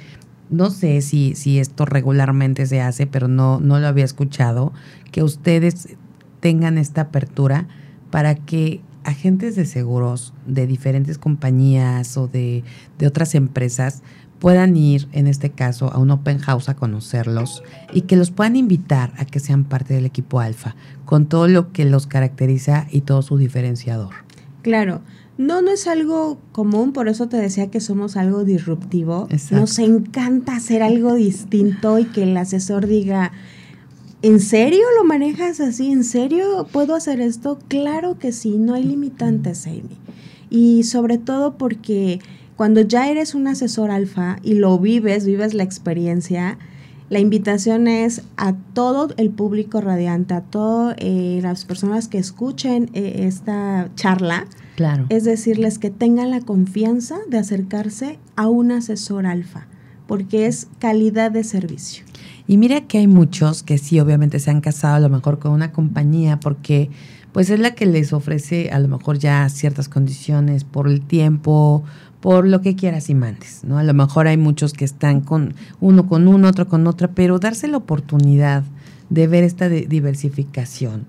no 0.50 0.70
sé 0.70 1.02
si, 1.02 1.36
si 1.36 1.60
esto 1.60 1.86
regularmente 1.86 2.66
se 2.66 2.80
hace, 2.80 3.08
pero 3.08 3.28
no, 3.28 3.60
no 3.60 3.78
lo 3.80 3.88
había 3.88 4.06
escuchado, 4.06 4.72
que 5.12 5.22
ustedes 5.22 5.98
tengan 6.40 6.78
esta 6.78 7.02
apertura 7.02 7.68
para 8.12 8.36
que 8.36 8.82
agentes 9.04 9.56
de 9.56 9.66
seguros 9.66 10.34
de 10.46 10.68
diferentes 10.68 11.18
compañías 11.18 12.18
o 12.18 12.28
de, 12.28 12.64
de 12.98 13.08
otras 13.08 13.36
empresas 13.36 14.04
puedan 14.42 14.76
ir, 14.76 15.08
en 15.12 15.28
este 15.28 15.52
caso, 15.52 15.94
a 15.94 16.00
un 16.00 16.10
open 16.10 16.40
house 16.40 16.68
a 16.68 16.76
conocerlos 16.76 17.62
y 17.94 18.02
que 18.02 18.16
los 18.16 18.32
puedan 18.32 18.56
invitar 18.56 19.14
a 19.18 19.26
que 19.26 19.40
sean 19.40 19.64
parte 19.66 19.94
del 19.94 20.06
equipo 20.06 20.40
alfa, 20.40 20.76
con 21.06 21.28
todo 21.28 21.48
lo 21.48 21.72
que 21.72 21.86
los 21.86 22.08
caracteriza 22.08 22.88
y 22.90 23.02
todo 23.02 23.22
su 23.22 23.38
diferenciador. 23.38 24.10
Claro, 24.64 25.02
no, 25.38 25.62
no 25.62 25.72
es 25.72 25.88
algo 25.88 26.40
común, 26.52 26.92
por 26.92 27.08
eso 27.08 27.30
te 27.30 27.38
decía 27.38 27.70
que 27.70 27.80
somos 27.80 28.18
algo 28.18 28.44
disruptivo. 28.44 29.28
Exacto. 29.30 29.58
Nos 29.58 29.78
encanta 29.78 30.56
hacer 30.56 30.82
algo 30.82 31.14
distinto 31.14 32.00
y 32.00 32.06
que 32.06 32.24
el 32.24 32.36
asesor 32.36 32.88
diga, 32.88 33.32
¿en 34.22 34.40
serio 34.40 34.84
lo 34.98 35.04
manejas 35.04 35.60
así? 35.60 35.92
¿En 35.92 36.04
serio 36.04 36.68
puedo 36.72 36.96
hacer 36.96 37.22
esto? 37.22 37.60
Claro 37.68 38.18
que 38.20 38.32
sí, 38.32 38.58
no 38.58 38.74
hay 38.74 38.84
limitantes, 38.84 39.66
Amy. 39.68 39.98
Y 40.50 40.84
sobre 40.84 41.18
todo 41.18 41.58
porque 41.58 42.20
cuando 42.56 42.82
ya 42.82 43.10
eres 43.10 43.34
un 43.36 43.48
asesor 43.48 43.90
alfa 43.92 44.38
y 44.44 44.54
lo 44.56 44.78
vives, 44.78 45.26
vives 45.26 45.54
la 45.54 45.64
experiencia, 45.64 46.58
la 47.10 47.20
invitación 47.20 47.88
es 47.88 48.22
a 48.38 48.54
todo 48.74 49.10
el 49.18 49.32
público 49.32 49.82
radiante, 49.82 50.34
a 50.34 50.42
todas 50.42 50.96
las 51.02 51.66
personas 51.66 52.08
que 52.08 52.18
escuchen 52.18 52.90
eh, 52.94 53.26
esta 53.28 53.90
charla, 53.96 54.46
Claro. 54.76 55.06
es 55.10 55.26
decirles 55.26 55.78
que 55.78 55.90
tengan 55.90 56.30
la 56.32 56.40
confianza 56.42 57.18
de 57.28 57.38
acercarse 57.38 58.18
a 58.36 58.48
un 58.48 58.72
asesor 58.72 59.26
alfa, 59.26 59.68
porque 60.08 60.46
es 60.48 60.68
calidad 60.80 61.32
de 61.32 61.44
servicio. 61.44 62.06
Y 62.52 62.58
mira 62.58 62.82
que 62.82 62.98
hay 62.98 63.08
muchos 63.08 63.64
que 63.64 63.78
sí, 63.78 64.02
obviamente 64.02 64.38
se 64.38 64.52
han 64.52 64.60
casado 64.60 64.96
a 64.96 65.00
lo 65.00 65.08
mejor 65.08 65.40
con 65.40 65.54
una 65.54 65.72
compañía 65.72 66.38
porque 66.38 66.90
pues 67.32 67.50
es 67.50 67.62
la 67.62 67.76
que 67.76 67.86
les 67.86 68.12
ofrece 68.12 68.72
a 68.72 68.80
lo 68.80 68.90
mejor 68.90 69.18
ya 69.20 69.48
ciertas 69.48 69.88
condiciones 69.88 70.66
por 70.66 70.90
el 70.90 71.00
tiempo, 71.00 71.86
por 72.20 72.46
lo 72.46 72.60
que 72.60 72.76
quieras 72.76 73.10
y 73.10 73.16
mandes, 73.16 73.64
¿no? 73.64 73.78
A 73.78 73.84
lo 73.84 73.94
mejor 73.94 74.28
hay 74.28 74.36
muchos 74.36 74.74
que 74.74 74.84
están 74.84 75.22
con 75.22 75.56
uno 75.80 76.10
con 76.10 76.28
uno, 76.28 76.50
otro 76.50 76.68
con 76.68 76.86
otra, 76.88 77.12
pero 77.12 77.40
darse 77.40 77.70
la 77.70 77.78
oportunidad 77.78 78.66
de 79.10 79.28
ver 79.28 79.46
esta 79.46 79.70
diversificación 79.70 81.06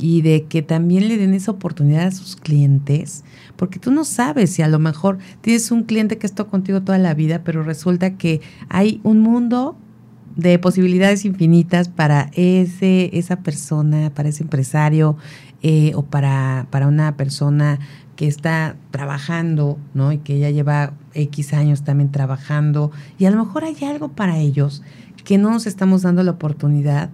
y 0.00 0.22
de 0.22 0.46
que 0.46 0.62
también 0.62 1.06
le 1.06 1.16
den 1.16 1.32
esa 1.32 1.52
oportunidad 1.52 2.08
a 2.08 2.10
sus 2.10 2.34
clientes, 2.34 3.22
porque 3.54 3.78
tú 3.78 3.92
no 3.92 4.04
sabes 4.04 4.50
si 4.50 4.62
a 4.62 4.68
lo 4.68 4.80
mejor 4.80 5.18
tienes 5.42 5.70
un 5.70 5.84
cliente 5.84 6.18
que 6.18 6.26
está 6.26 6.42
contigo 6.42 6.82
toda 6.82 6.98
la 6.98 7.14
vida, 7.14 7.42
pero 7.44 7.62
resulta 7.62 8.16
que 8.16 8.40
hay 8.68 9.00
un 9.04 9.20
mundo 9.20 9.76
de 10.36 10.58
posibilidades 10.58 11.24
infinitas 11.24 11.88
para 11.88 12.30
ese, 12.34 13.10
esa 13.16 13.36
persona, 13.36 14.10
para 14.14 14.28
ese 14.28 14.42
empresario 14.42 15.16
eh, 15.62 15.92
o 15.94 16.02
para, 16.02 16.66
para 16.70 16.88
una 16.88 17.16
persona 17.16 17.78
que 18.16 18.26
está 18.26 18.76
trabajando, 18.90 19.78
¿no? 19.94 20.12
Y 20.12 20.18
que 20.18 20.38
ya 20.38 20.50
lleva 20.50 20.92
X 21.14 21.54
años 21.54 21.82
también 21.82 22.10
trabajando. 22.10 22.90
Y 23.18 23.24
a 23.24 23.30
lo 23.30 23.44
mejor 23.44 23.64
hay 23.64 23.76
algo 23.84 24.08
para 24.08 24.38
ellos 24.38 24.82
que 25.24 25.38
no 25.38 25.50
nos 25.50 25.66
estamos 25.66 26.02
dando 26.02 26.22
la 26.22 26.32
oportunidad 26.32 27.10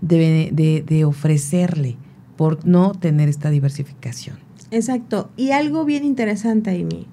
de, 0.00 0.82
de, 0.86 1.04
ofrecerle 1.04 1.96
por 2.36 2.66
no 2.66 2.92
tener 2.92 3.28
esta 3.28 3.50
diversificación. 3.50 4.38
Exacto. 4.70 5.30
Y 5.36 5.50
algo 5.50 5.84
bien 5.84 6.04
interesante, 6.04 6.70
Amy, 6.70 7.06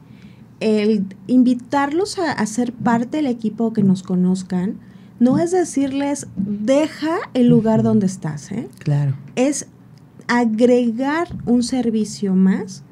el 0.62 1.06
invitarlos 1.28 2.18
a, 2.18 2.32
a 2.32 2.46
ser 2.46 2.72
parte 2.72 3.18
del 3.18 3.28
equipo 3.28 3.74
que 3.74 3.84
nos 3.84 4.04
conozcan, 4.04 4.78
no 5.20 5.40
es 5.40 5.52
decirles, 5.52 6.28
deja 6.36 7.18
el 7.34 7.48
lugar 7.48 7.84
donde 7.84 8.06
estás, 8.06 8.52
¿eh? 8.52 8.68
Claro. 8.80 9.16
es 9.36 9.68
agregar 10.28 11.28
un 11.46 11.64
servicio 11.64 12.36
más 12.36 12.84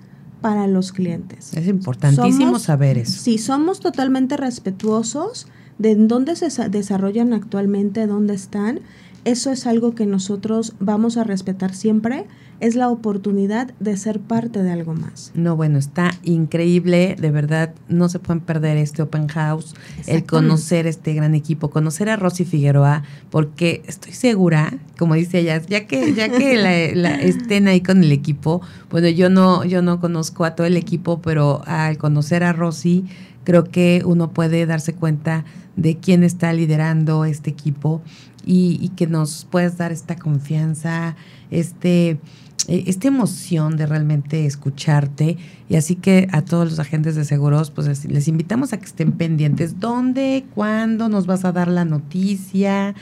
para 0.41 0.67
los 0.67 0.91
clientes. 0.91 1.53
Es 1.53 1.67
importantísimo 1.67 2.45
Somos- 2.57 2.61
saber 2.63 2.97
eso. 2.97 3.19
Si 3.21 3.37
somos 3.37 3.79
totalmente 3.79 4.37
respetuosos 4.37 5.47
de 5.77 5.95
dónde 5.95 6.35
se 6.35 6.49
sa- 6.49 6.69
desarrollan 6.69 7.33
actualmente, 7.33 8.07
dónde 8.07 8.35
están, 8.35 8.79
eso 9.25 9.51
es 9.51 9.65
algo 9.67 9.95
que 9.95 10.05
nosotros 10.05 10.73
vamos 10.79 11.17
a 11.17 11.23
respetar 11.23 11.73
siempre, 11.73 12.25
es 12.59 12.75
la 12.75 12.89
oportunidad 12.89 13.73
de 13.79 13.97
ser 13.97 14.19
parte 14.19 14.63
de 14.63 14.71
algo 14.71 14.93
más. 14.93 15.31
No, 15.35 15.55
bueno, 15.55 15.77
está 15.77 16.11
increíble, 16.23 17.15
de 17.19 17.31
verdad, 17.31 17.73
no 17.89 18.07
se 18.09 18.19
pueden 18.19 18.39
perder 18.41 18.77
este 18.77 19.01
open 19.01 19.27
house, 19.27 19.73
el 20.07 20.23
conocer 20.25 20.87
este 20.87 21.13
gran 21.13 21.35
equipo, 21.35 21.69
conocer 21.69 22.09
a 22.09 22.15
Rosy 22.15 22.45
Figueroa, 22.45 23.03
porque 23.29 23.81
estoy 23.87 24.13
segura, 24.13 24.73
como 24.97 25.15
dice 25.15 25.39
ella, 25.39 25.61
ya 25.67 25.85
que, 25.87 26.13
ya 26.13 26.29
que 26.29 26.55
la- 26.55 26.95
la- 26.95 27.21
estén 27.21 27.67
ahí 27.67 27.81
con 27.81 28.03
el 28.03 28.11
equipo, 28.11 28.61
bueno, 28.89 29.09
yo 29.09 29.29
no, 29.29 29.65
yo 29.65 29.81
no 29.81 29.99
conozco 29.99 30.45
a 30.45 30.55
todo 30.55 30.67
el 30.67 30.77
equipo, 30.77 31.21
pero 31.21 31.61
al 31.65 31.97
conocer 31.97 32.43
a 32.43 32.53
Rosy, 32.53 33.05
creo 33.43 33.65
que 33.65 34.01
uno 34.05 34.31
puede 34.31 34.65
darse 34.65 34.93
cuenta 34.93 35.43
de 35.75 35.97
quién 35.97 36.23
está 36.23 36.53
liderando 36.53 37.25
este 37.25 37.49
equipo 37.49 38.01
y, 38.45 38.77
y 38.81 38.89
que 38.89 39.07
nos 39.07 39.45
puedes 39.49 39.77
dar 39.77 39.91
esta 39.91 40.15
confianza, 40.15 41.15
este, 41.51 42.17
esta 42.67 43.07
emoción 43.07 43.77
de 43.77 43.85
realmente 43.85 44.45
escucharte. 44.45 45.37
Y 45.69 45.75
así 45.75 45.95
que 45.95 46.27
a 46.31 46.43
todos 46.43 46.69
los 46.69 46.79
agentes 46.79 47.15
de 47.15 47.25
seguros, 47.25 47.71
pues 47.71 48.05
les, 48.05 48.27
invitamos 48.27 48.73
a 48.73 48.77
que 48.77 48.85
estén 48.85 49.11
pendientes. 49.11 49.79
¿Dónde? 49.79 50.45
¿Cuándo 50.53 51.09
nos 51.09 51.25
vas 51.27 51.45
a 51.45 51.51
dar 51.51 51.67
la 51.67 51.85
noticia? 51.85 52.95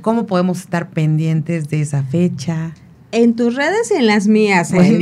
¿Cómo 0.00 0.26
podemos 0.26 0.60
estar 0.60 0.90
pendientes 0.90 1.68
de 1.68 1.80
esa 1.80 2.02
fecha? 2.02 2.74
En 3.12 3.36
tus 3.36 3.54
redes 3.54 3.90
y 3.90 3.94
en 3.94 4.06
las 4.06 4.26
mías. 4.26 4.72
En 4.72 5.00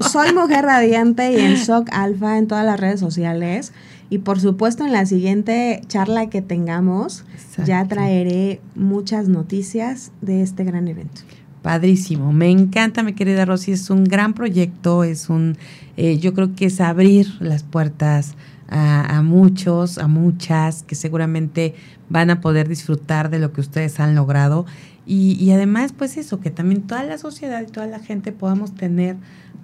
Soy 0.00 0.32
Mujer 0.32 0.64
Radiante 0.64 1.32
y 1.32 1.40
en 1.40 1.56
SOC 1.56 1.88
Alfa 1.92 2.38
en 2.38 2.46
todas 2.46 2.64
las 2.64 2.78
redes 2.78 3.00
sociales. 3.00 3.72
Y 4.08 4.18
por 4.18 4.38
supuesto 4.38 4.84
en 4.84 4.92
la 4.92 5.04
siguiente 5.06 5.80
charla 5.88 6.30
que 6.30 6.40
tengamos 6.40 7.24
ya 7.64 7.86
traeré 7.88 8.60
muchas 8.74 9.28
noticias 9.28 10.12
de 10.20 10.42
este 10.42 10.64
gran 10.64 10.88
evento. 10.88 11.22
Padrísimo, 11.66 12.32
me 12.32 12.48
encanta 12.48 13.02
mi 13.02 13.12
querida 13.14 13.44
Rosy, 13.44 13.72
es 13.72 13.90
un 13.90 14.04
gran 14.04 14.34
proyecto, 14.34 15.02
es 15.02 15.28
un, 15.28 15.58
eh, 15.96 16.16
yo 16.16 16.32
creo 16.32 16.54
que 16.54 16.66
es 16.66 16.80
abrir 16.80 17.26
las 17.40 17.64
puertas 17.64 18.36
a, 18.68 19.16
a 19.16 19.22
muchos, 19.22 19.98
a 19.98 20.06
muchas 20.06 20.84
que 20.84 20.94
seguramente 20.94 21.74
van 22.08 22.30
a 22.30 22.40
poder 22.40 22.68
disfrutar 22.68 23.30
de 23.30 23.40
lo 23.40 23.52
que 23.52 23.62
ustedes 23.62 23.98
han 23.98 24.14
logrado. 24.14 24.64
Y, 25.06 25.32
y 25.44 25.50
además 25.50 25.92
pues 25.92 26.16
eso, 26.18 26.38
que 26.38 26.52
también 26.52 26.82
toda 26.82 27.02
la 27.02 27.18
sociedad 27.18 27.60
y 27.62 27.66
toda 27.66 27.88
la 27.88 27.98
gente 27.98 28.30
podamos 28.30 28.76
tener 28.76 29.16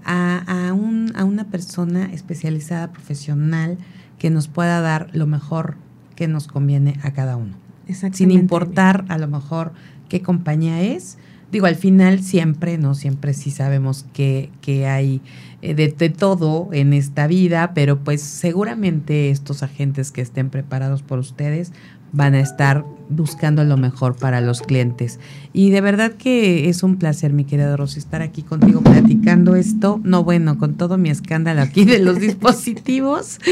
a, 0.04 0.38
a, 0.48 0.72
un, 0.72 1.12
a 1.14 1.22
una 1.22 1.44
persona 1.44 2.12
especializada, 2.12 2.90
profesional, 2.90 3.78
que 4.18 4.28
nos 4.28 4.48
pueda 4.48 4.80
dar 4.80 5.08
lo 5.12 5.28
mejor 5.28 5.76
que 6.16 6.26
nos 6.26 6.48
conviene 6.48 6.98
a 7.04 7.12
cada 7.12 7.36
uno. 7.36 7.54
Exactamente. 7.86 8.18
sin 8.18 8.32
importar 8.32 9.04
a 9.06 9.18
lo 9.18 9.28
mejor 9.28 9.72
qué 10.08 10.20
compañía 10.20 10.82
es, 10.82 11.16
digo, 11.52 11.66
al 11.66 11.76
final 11.76 12.22
siempre, 12.22 12.78
¿no? 12.78 12.94
Siempre 12.94 13.34
sí 13.34 13.50
sabemos 13.50 14.06
que, 14.14 14.50
que 14.62 14.86
hay 14.86 15.20
eh, 15.60 15.74
de, 15.74 15.88
de, 15.88 16.08
todo 16.08 16.70
en 16.72 16.94
esta 16.94 17.26
vida, 17.26 17.72
pero 17.74 17.98
pues 17.98 18.22
seguramente 18.22 19.30
estos 19.30 19.62
agentes 19.62 20.10
que 20.10 20.22
estén 20.22 20.48
preparados 20.50 21.02
por 21.02 21.18
ustedes 21.18 21.72
van 22.12 22.34
a 22.34 22.40
estar 22.40 22.84
buscando 23.12 23.64
lo 23.64 23.77
mejor 23.77 24.16
para 24.16 24.40
los 24.40 24.61
clientes. 24.61 25.20
Y 25.53 25.70
de 25.70 25.81
verdad 25.81 26.12
que 26.12 26.68
es 26.68 26.83
un 26.83 26.96
placer, 26.96 27.33
mi 27.33 27.44
querida 27.44 27.77
Rosy, 27.77 27.98
estar 27.98 28.22
aquí 28.22 28.42
contigo 28.42 28.81
platicando 28.81 29.55
esto. 29.55 30.01
No, 30.03 30.25
bueno, 30.25 30.59
con 30.59 30.75
todo 30.75 30.98
mi 30.98 31.11
escándalo 31.11 31.61
aquí 31.61 31.85
de 31.85 31.98
los 31.98 32.18
dispositivos. 32.20 33.38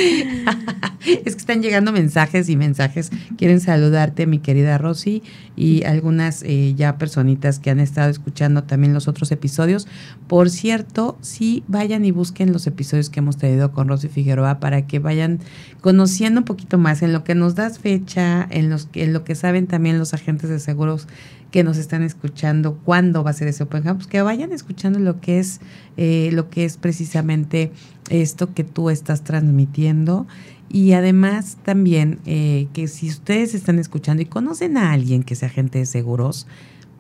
es 1.05 1.35
que 1.35 1.41
están 1.41 1.63
llegando 1.63 1.93
mensajes 1.93 2.49
y 2.49 2.57
mensajes. 2.57 3.11
Quieren 3.37 3.61
saludarte, 3.61 4.27
mi 4.27 4.39
querida 4.39 4.79
Rosy, 4.79 5.23
y 5.57 5.85
algunas 5.85 6.43
eh, 6.43 6.75
ya 6.75 6.97
personitas 6.97 7.59
que 7.59 7.71
han 7.71 7.81
estado 7.81 8.11
escuchando 8.11 8.65
también 8.65 8.95
los 8.95 9.09
otros 9.09 9.31
episodios. 9.31 9.87
Por 10.27 10.49
cierto, 10.49 11.19
sí 11.21 11.65
vayan 11.69 12.05
y 12.05 12.11
busquen 12.11 12.53
los 12.53 12.67
episodios 12.67 13.11
que 13.11 13.21
hemos 13.21 13.37
traído 13.37 13.73
con 13.73 13.89
Rosy 13.89 14.09
Figueroa 14.09 14.61
para 14.61 14.87
que 14.87 14.99
vayan 14.99 15.41
conociendo 15.81 16.41
un 16.41 16.45
poquito 16.45 16.79
más 16.79 17.03
en 17.03 17.13
lo 17.13 17.25
que 17.25 17.35
nos 17.35 17.55
das 17.55 17.79
fecha, 17.79 18.47
en, 18.51 18.71
los, 18.71 18.89
en 18.95 19.13
lo 19.13 19.25
que 19.25 19.35
saben 19.51 19.67
también 19.67 19.99
los 19.99 20.15
agentes 20.15 20.49
de 20.49 20.61
seguros 20.61 21.09
que 21.51 21.65
nos 21.65 21.77
están 21.77 22.05
escuchando 22.05 22.79
cuándo 22.85 23.25
va 23.25 23.31
a 23.31 23.33
ser 23.33 23.49
ese 23.49 23.65
Open 23.65 23.83
House, 23.83 23.97
pues 23.97 24.07
que 24.07 24.23
vayan 24.23 24.53
escuchando 24.53 25.01
lo 25.01 25.21
que 25.21 25.41
es 25.41 25.61
eh, 25.97 26.31
lo 26.33 26.51
que 26.51 26.65
es 26.65 26.77
precisamente 26.77 27.73
esto 28.11 28.55
que 28.55 28.63
tú 28.63 28.91
estás 28.91 29.25
transmitiendo. 29.25 30.29
Y 30.69 30.93
además 30.93 31.57
también 31.65 32.21
eh, 32.27 32.69
que 32.75 32.87
si 32.87 33.09
ustedes 33.09 33.57
están 33.57 33.81
escuchando 33.81 34.23
y 34.23 34.27
conocen 34.27 34.77
a 34.77 34.93
alguien 34.93 35.25
que 35.25 35.35
sea 35.35 35.49
agente 35.49 35.81
de 35.81 35.87
seguros, 35.87 36.47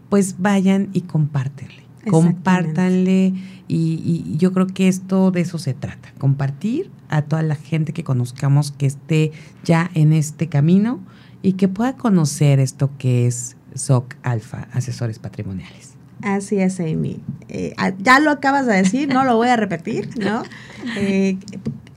pues 0.08 0.34
vayan 0.40 0.88
y 0.92 1.02
compártenle, 1.02 1.84
compártanle 2.10 3.32
y, 3.68 4.02
y 4.04 4.36
yo 4.38 4.52
creo 4.52 4.66
que 4.66 4.88
esto 4.88 5.30
de 5.30 5.42
eso 5.42 5.58
se 5.58 5.72
trata, 5.72 6.12
compartir 6.18 6.90
a 7.10 7.22
toda 7.22 7.42
la 7.44 7.54
gente 7.54 7.92
que 7.92 8.02
conozcamos 8.02 8.72
que 8.72 8.86
esté 8.86 9.30
ya 9.62 9.88
en 9.94 10.12
este 10.12 10.48
camino 10.48 10.98
y 11.42 11.55
que 11.55 11.68
pueda 11.68 11.96
conocer 11.96 12.61
esto 12.61 12.90
que 12.98 13.26
es 13.26 13.57
SOC 13.74 14.16
Alfa, 14.22 14.68
Asesores 14.72 15.18
Patrimoniales. 15.18 15.94
Así 16.22 16.59
es, 16.59 16.81
Amy. 16.81 17.20
Eh, 17.48 17.74
ya 17.98 18.20
lo 18.20 18.31
acabas 18.31 18.66
de 18.66 18.74
decir, 18.74 19.09
no 19.09 19.24
lo 19.24 19.37
voy 19.37 19.48
a 19.48 19.57
repetir, 19.57 20.11
¿no? 20.18 20.42
Eh, 20.96 21.38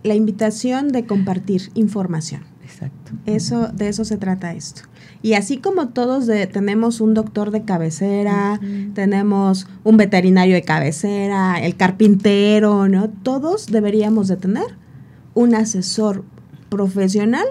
la 0.04 0.16
invitación 0.16 0.90
de 0.90 1.06
compartir 1.06 1.72
información. 1.74 2.44
Exacto. 2.64 3.14
Eso, 3.26 3.68
de 3.68 3.90
eso 3.90 4.06
se 4.06 4.18
trata 4.18 4.54
esto. 4.54 4.82
Y 5.22 5.34
así 5.34 5.58
como 5.58 5.90
todos 5.90 6.28
tenemos 6.52 7.00
un 7.00 7.14
doctor 7.14 7.52
de 7.52 7.64
cabecera, 7.64 8.60
tenemos 8.94 9.68
un 9.86 9.96
veterinario 9.96 10.56
de 10.56 10.64
cabecera, 10.64 11.60
el 11.62 11.78
carpintero, 11.78 12.90
¿no? 12.90 13.10
Todos 13.10 13.68
deberíamos 13.68 14.28
de 14.28 14.36
tener 14.36 14.76
un 15.34 15.56
asesor 15.56 16.26
profesional 16.70 17.46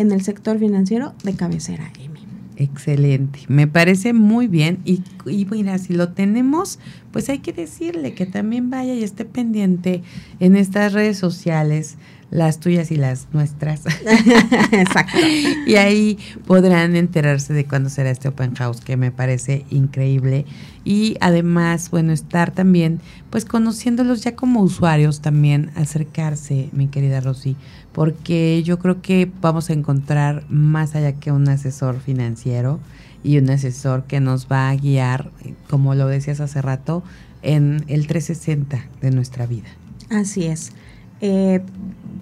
en 0.00 0.12
el 0.12 0.22
sector 0.22 0.58
financiero 0.58 1.14
de 1.24 1.34
cabecera, 1.34 1.92
Amy. 1.96 2.20
Excelente, 2.56 3.40
me 3.48 3.66
parece 3.66 4.12
muy 4.12 4.46
bien 4.46 4.80
y, 4.84 5.02
y 5.26 5.46
mira, 5.46 5.78
si 5.78 5.94
lo 5.94 6.10
tenemos, 6.10 6.78
pues 7.10 7.28
hay 7.30 7.38
que 7.38 7.54
decirle 7.54 8.12
que 8.12 8.26
también 8.26 8.68
vaya 8.68 8.92
y 8.92 9.02
esté 9.02 9.24
pendiente 9.24 10.02
en 10.40 10.56
estas 10.56 10.92
redes 10.92 11.16
sociales, 11.16 11.96
las 12.30 12.60
tuyas 12.60 12.90
y 12.90 12.96
las 12.96 13.28
nuestras. 13.32 13.82
Exacto. 14.72 15.18
y 15.66 15.74
ahí 15.76 16.18
podrán 16.46 16.96
enterarse 16.96 17.52
de 17.52 17.64
cuándo 17.64 17.90
será 17.90 18.10
este 18.10 18.28
open 18.28 18.54
house, 18.54 18.80
que 18.80 18.96
me 18.96 19.10
parece 19.10 19.64
increíble. 19.70 20.46
Y 20.84 21.16
además, 21.20 21.90
bueno, 21.90 22.12
estar 22.12 22.52
también, 22.52 23.00
pues 23.30 23.44
conociéndolos 23.44 24.22
ya 24.22 24.34
como 24.34 24.62
usuarios 24.62 25.20
también, 25.20 25.70
acercarse, 25.74 26.70
mi 26.72 26.88
querida 26.88 27.20
Rosy, 27.20 27.56
porque 27.92 28.62
yo 28.64 28.78
creo 28.78 29.02
que 29.02 29.30
vamos 29.40 29.68
a 29.70 29.72
encontrar 29.72 30.44
más 30.48 30.94
allá 30.94 31.12
que 31.12 31.32
un 31.32 31.48
asesor 31.48 32.00
financiero 32.00 32.80
y 33.22 33.38
un 33.38 33.50
asesor 33.50 34.04
que 34.04 34.20
nos 34.20 34.46
va 34.46 34.70
a 34.70 34.76
guiar, 34.76 35.30
como 35.68 35.94
lo 35.94 36.06
decías 36.06 36.40
hace 36.40 36.62
rato, 36.62 37.02
en 37.42 37.84
el 37.88 38.06
360 38.06 38.86
de 39.00 39.10
nuestra 39.10 39.46
vida. 39.46 39.68
Así 40.10 40.46
es. 40.46 40.72
Eh, 41.20 41.60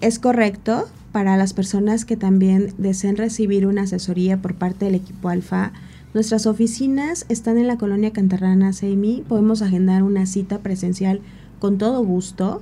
es 0.01 0.19
correcto 0.19 0.87
para 1.11 1.37
las 1.37 1.53
personas 1.53 2.05
que 2.05 2.17
también 2.17 2.73
deseen 2.77 3.17
recibir 3.17 3.65
una 3.65 3.83
asesoría 3.83 4.41
por 4.41 4.55
parte 4.55 4.85
del 4.85 4.95
equipo 4.95 5.29
Alfa. 5.29 5.73
Nuestras 6.13 6.45
oficinas 6.45 7.25
están 7.29 7.57
en 7.57 7.67
la 7.67 7.77
colonia 7.77 8.11
Cantarrana 8.11 8.73
Seimi. 8.73 9.23
Podemos 9.27 9.61
agendar 9.61 10.03
una 10.03 10.25
cita 10.25 10.59
presencial 10.59 11.21
con 11.59 11.77
todo 11.77 12.03
gusto. 12.03 12.61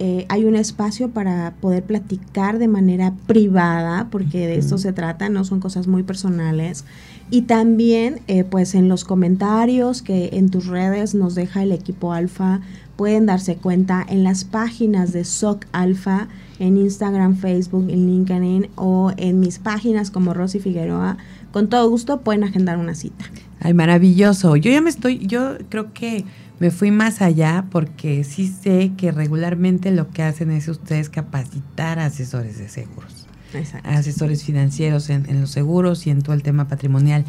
Eh, 0.00 0.26
hay 0.28 0.44
un 0.44 0.56
espacio 0.56 1.10
para 1.10 1.54
poder 1.60 1.84
platicar 1.84 2.58
de 2.58 2.66
manera 2.66 3.14
privada, 3.26 4.08
porque 4.10 4.46
de 4.48 4.58
esto 4.58 4.76
se 4.76 4.92
trata, 4.92 5.28
no 5.28 5.44
son 5.44 5.60
cosas 5.60 5.86
muy 5.86 6.02
personales. 6.02 6.84
Y 7.30 7.42
también, 7.42 8.20
eh, 8.26 8.42
pues 8.42 8.74
en 8.74 8.88
los 8.88 9.04
comentarios 9.04 10.02
que 10.02 10.30
en 10.32 10.50
tus 10.50 10.66
redes 10.66 11.14
nos 11.14 11.36
deja 11.36 11.62
el 11.62 11.70
equipo 11.70 12.12
Alfa, 12.12 12.60
pueden 12.96 13.26
darse 13.26 13.56
cuenta 13.56 14.04
en 14.08 14.24
las 14.24 14.44
páginas 14.44 15.12
de 15.12 15.24
SOC 15.24 15.66
Alfa, 15.72 16.28
en 16.58 16.76
Instagram, 16.76 17.36
Facebook, 17.36 17.88
en 17.90 18.06
LinkedIn 18.06 18.68
o 18.76 19.12
en 19.16 19.40
mis 19.40 19.58
páginas 19.58 20.10
como 20.10 20.34
Rosy 20.34 20.60
Figueroa. 20.60 21.16
Con 21.52 21.68
todo 21.68 21.88
gusto 21.88 22.20
pueden 22.20 22.44
agendar 22.44 22.78
una 22.78 22.94
cita. 22.94 23.24
Ay, 23.60 23.74
maravilloso. 23.74 24.56
Yo 24.56 24.70
ya 24.70 24.80
me 24.80 24.90
estoy, 24.90 25.18
yo 25.26 25.56
creo 25.68 25.92
que 25.92 26.24
me 26.60 26.70
fui 26.70 26.90
más 26.90 27.20
allá 27.22 27.66
porque 27.70 28.24
sí 28.24 28.48
sé 28.48 28.92
que 28.96 29.10
regularmente 29.10 29.90
lo 29.90 30.10
que 30.10 30.22
hacen 30.22 30.50
es 30.50 30.68
ustedes 30.68 31.08
capacitar 31.08 31.98
a 31.98 32.06
asesores 32.06 32.58
de 32.58 32.68
seguros, 32.68 33.26
Exacto. 33.52 33.88
asesores 33.88 34.44
financieros 34.44 35.10
en, 35.10 35.28
en 35.28 35.40
los 35.40 35.50
seguros 35.50 36.06
y 36.06 36.10
en 36.10 36.22
todo 36.22 36.34
el 36.34 36.42
tema 36.42 36.68
patrimonial. 36.68 37.24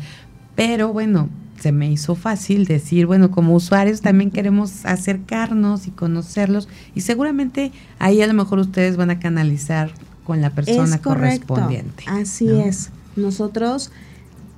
Pero 0.56 0.94
bueno, 0.94 1.30
se 1.60 1.72
me 1.72 1.92
hizo 1.92 2.16
fácil 2.16 2.66
decir, 2.66 3.06
bueno, 3.06 3.32
como 3.32 3.56
usuarios 3.56 4.02
también 4.02 4.32
queremos 4.32 4.86
acercarnos 4.86 5.88
y 5.88 5.92
conocerlos 5.92 6.68
y 6.94 7.02
seguramente 7.02 7.72
ahí 8.00 8.22
a 8.22 8.28
lo 8.28 8.34
mejor 8.34 8.60
ustedes 8.60 8.98
van 8.98 9.10
a 9.10 9.20
canalizar 9.20 9.92
con 10.24 10.42
la 10.42 10.50
persona 10.50 10.96
es 10.96 11.02
correcto. 11.02 11.48
correspondiente. 11.48 12.04
Así 12.08 12.46
¿no? 12.46 12.62
es. 12.62 12.90
Nosotros, 13.16 13.92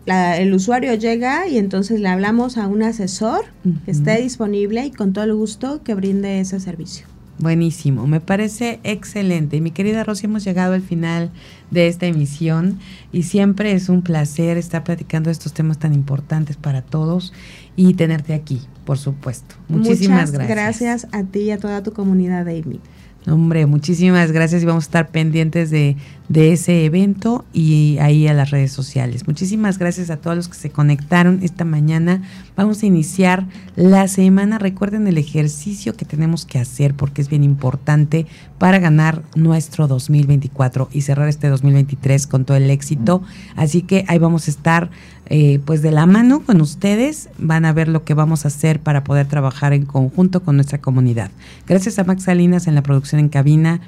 la, 0.05 0.37
el 0.37 0.53
usuario 0.53 0.93
llega 0.95 1.47
y 1.47 1.57
entonces 1.57 1.99
le 1.99 2.09
hablamos 2.09 2.57
a 2.57 2.67
un 2.67 2.81
asesor 2.81 3.45
que 3.85 3.91
esté 3.91 4.21
disponible 4.21 4.85
y 4.85 4.91
con 4.91 5.13
todo 5.13 5.25
el 5.25 5.35
gusto 5.35 5.83
que 5.83 5.93
brinde 5.93 6.39
ese 6.39 6.59
servicio. 6.59 7.05
Buenísimo, 7.39 8.07
me 8.07 8.19
parece 8.19 8.79
excelente. 8.83 9.57
Y 9.57 9.61
mi 9.61 9.71
querida 9.71 10.03
Rosy, 10.03 10.25
hemos 10.25 10.43
llegado 10.43 10.73
al 10.73 10.81
final 10.81 11.29
de 11.69 11.87
esta 11.87 12.07
emisión 12.07 12.79
y 13.11 13.23
siempre 13.23 13.73
es 13.73 13.89
un 13.89 14.01
placer 14.01 14.57
estar 14.57 14.83
platicando 14.83 15.29
estos 15.29 15.53
temas 15.53 15.77
tan 15.77 15.93
importantes 15.93 16.57
para 16.57 16.81
todos 16.81 17.33
y 17.75 17.93
tenerte 17.93 18.33
aquí, 18.33 18.61
por 18.85 18.97
supuesto. 18.97 19.55
Muchísimas 19.67 20.31
Muchas 20.31 20.47
gracias. 20.47 20.81
gracias 20.81 21.07
a 21.11 21.23
ti 21.23 21.41
y 21.41 21.51
a 21.51 21.59
toda 21.59 21.83
tu 21.83 21.93
comunidad, 21.93 22.47
Amy. 22.47 22.79
Hombre, 23.27 23.65
muchísimas 23.65 24.31
gracias 24.31 24.63
y 24.63 24.65
vamos 24.65 24.85
a 24.85 24.87
estar 24.87 25.09
pendientes 25.09 25.69
de, 25.69 25.97
de 26.29 26.51
ese 26.51 26.83
evento 26.83 27.45
y 27.53 27.97
ahí 27.99 28.27
a 28.27 28.33
las 28.33 28.51
redes 28.51 28.71
sociales. 28.71 29.27
Muchísimas 29.27 29.77
gracias 29.77 30.09
a 30.09 30.17
todos 30.17 30.35
los 30.35 30.47
que 30.49 30.55
se 30.55 30.69
conectaron 30.69 31.39
esta 31.41 31.63
mañana. 31.63 32.21
Vamos 32.57 32.83
a 32.83 32.85
iniciar 32.85 33.45
la 33.75 34.07
semana. 34.07 34.59
Recuerden 34.59 35.07
el 35.07 35.17
ejercicio 35.17 35.95
que 35.95 36.05
tenemos 36.05 36.45
que 36.45 36.59
hacer 36.59 36.93
porque 36.95 37.21
es 37.21 37.29
bien 37.29 37.43
importante 37.43 38.25
para 38.57 38.79
ganar 38.79 39.23
nuestro 39.35 39.87
2024 39.87 40.89
y 40.91 41.01
cerrar 41.01 41.29
este 41.29 41.47
2023 41.47 42.27
con 42.27 42.43
todo 42.43 42.57
el 42.57 42.69
éxito. 42.69 43.21
Así 43.55 43.81
que 43.83 44.03
ahí 44.07 44.19
vamos 44.19 44.47
a 44.47 44.51
estar 44.51 44.89
eh, 45.29 45.59
pues 45.63 45.81
de 45.81 45.91
la 45.91 46.05
mano 46.05 46.41
con 46.41 46.59
ustedes. 46.59 47.29
Van 47.37 47.63
a 47.63 47.71
ver 47.71 47.87
lo 47.87 48.03
que 48.03 48.13
vamos 48.13 48.43
a 48.43 48.49
hacer 48.49 48.81
para 48.81 49.05
poder 49.05 49.27
trabajar 49.27 49.71
en 49.71 49.85
conjunto 49.85 50.43
con 50.43 50.57
nuestra 50.57 50.79
comunidad. 50.79 51.31
Gracias 51.67 51.99
a 51.99 52.03
Max 52.03 52.23
Salinas 52.23 52.67
en 52.67 52.75
la 52.75 52.83
producción 52.83 53.19
en 53.19 53.29
cabina, 53.29 53.79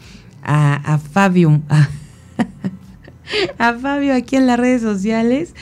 a, 0.41 0.93
a 0.93 0.97
Fabio. 0.99 1.61
a 3.57 3.73
Fabio 3.73 4.13
aquí 4.13 4.35
en 4.35 4.47
las 4.47 4.59
redes 4.59 4.81
sociales. 4.81 5.53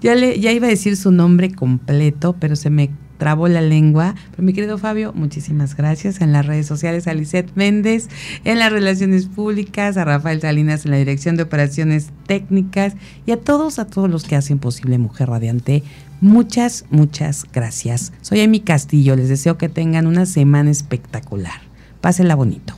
Ya, 0.00 0.14
le, 0.14 0.36
iba 0.36 0.66
a 0.66 0.70
decir 0.70 0.96
su 0.96 1.10
nombre 1.10 1.52
completo, 1.52 2.36
pero 2.38 2.56
se 2.56 2.70
me 2.70 2.90
trabó 3.18 3.48
la 3.48 3.60
lengua. 3.60 4.14
Pero 4.30 4.42
mi 4.44 4.52
querido 4.52 4.78
Fabio, 4.78 5.12
muchísimas 5.12 5.76
gracias 5.76 6.20
en 6.20 6.32
las 6.32 6.46
redes 6.46 6.66
sociales, 6.66 7.08
a 7.08 7.14
Lisette 7.14 7.50
Méndez 7.56 8.08
en 8.44 8.58
las 8.58 8.72
relaciones 8.72 9.26
públicas, 9.26 9.96
a 9.96 10.04
Rafael 10.04 10.40
Salinas 10.40 10.84
en 10.84 10.92
la 10.92 10.98
dirección 10.98 11.36
de 11.36 11.42
operaciones 11.42 12.10
técnicas 12.26 12.94
y 13.26 13.32
a 13.32 13.40
todos, 13.40 13.78
a 13.78 13.86
todos 13.86 14.08
los 14.08 14.24
que 14.24 14.36
hacen 14.36 14.58
posible 14.58 14.98
Mujer 14.98 15.28
Radiante. 15.28 15.82
Muchas, 16.20 16.84
muchas 16.90 17.44
gracias. 17.52 18.12
Soy 18.22 18.40
Amy 18.40 18.60
Castillo, 18.60 19.14
les 19.16 19.28
deseo 19.28 19.58
que 19.58 19.68
tengan 19.68 20.06
una 20.06 20.26
semana 20.26 20.70
espectacular. 20.70 21.60
Pásenla 22.00 22.34
bonito. 22.34 22.77